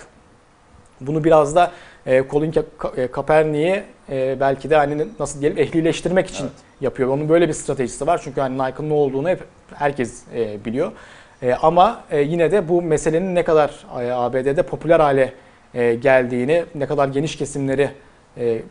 bunu 1.00 1.24
biraz 1.24 1.57
da 1.57 1.72
e, 2.06 2.24
Colin 2.30 2.54
e, 2.96 3.06
Kaepernick'i 3.06 3.84
e, 4.10 4.36
belki 4.40 4.70
de 4.70 4.76
hani 4.76 5.06
nasıl 5.20 5.40
diyelim 5.40 5.58
ehlileştirmek 5.58 6.26
için 6.26 6.42
Evet. 6.44 6.52
yapıyor. 6.80 7.08
Onun 7.08 7.28
böyle 7.28 7.48
bir 7.48 7.52
stratejisi 7.52 8.06
var. 8.06 8.20
Çünkü 8.24 8.40
hani 8.40 8.58
Nike'ın 8.58 8.88
ne 8.88 8.94
olduğunu 8.94 9.28
hep 9.28 9.40
herkes 9.74 10.22
e, 10.34 10.64
biliyor. 10.64 10.92
E, 11.42 11.54
ama 11.54 12.04
e, 12.10 12.20
yine 12.20 12.50
de 12.52 12.68
bu 12.68 12.82
meselenin 12.82 13.34
ne 13.34 13.44
kadar 13.44 13.86
e, 14.00 14.10
ABD'de 14.12 14.62
popüler 14.62 15.00
hale 15.00 15.32
e, 15.74 15.94
geldiğini, 15.94 16.64
ne 16.74 16.86
kadar 16.86 17.08
geniş 17.08 17.36
kesimleri 17.36 17.90
e, 18.38 18.62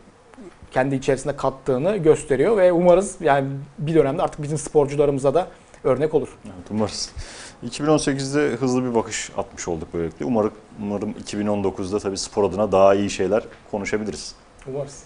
kendi 0.70 0.94
içerisinde 0.94 1.36
kattığını 1.36 1.96
gösteriyor 1.96 2.56
ve 2.56 2.72
umarız 2.72 3.16
yani 3.20 3.46
bir 3.78 3.94
dönemde 3.94 4.22
artık 4.22 4.42
bizim 4.42 4.58
sporcularımıza 4.58 5.34
da 5.34 5.46
örnek 5.84 6.14
olur. 6.14 6.28
Evet, 6.44 6.54
umarız. 6.70 7.12
2018'de 7.70 8.56
hızlı 8.56 8.84
bir 8.84 8.94
bakış 8.94 9.30
atmış 9.36 9.68
olduk 9.68 9.88
böylelikle. 9.94 10.24
Umarım, 10.24 10.52
umarım 10.82 11.10
2019'da 11.12 11.98
tabii 11.98 12.18
spor 12.18 12.44
adına 12.44 12.72
daha 12.72 12.94
iyi 12.94 13.10
şeyler 13.10 13.44
konuşabiliriz. 13.70 14.34
Umarız. 14.66 15.02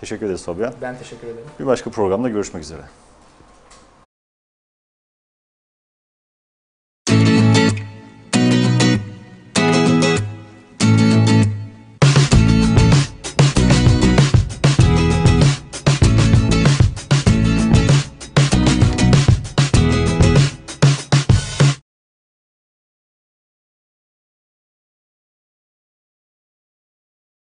Teşekkür 0.00 0.26
ederiz 0.26 0.44
Fabian. 0.44 0.74
Ben 0.82 0.98
teşekkür 0.98 1.26
ederim. 1.26 1.46
Bir 1.60 1.66
başka 1.66 1.90
programda 1.90 2.28
görüşmek 2.28 2.62
üzere. 2.62 2.82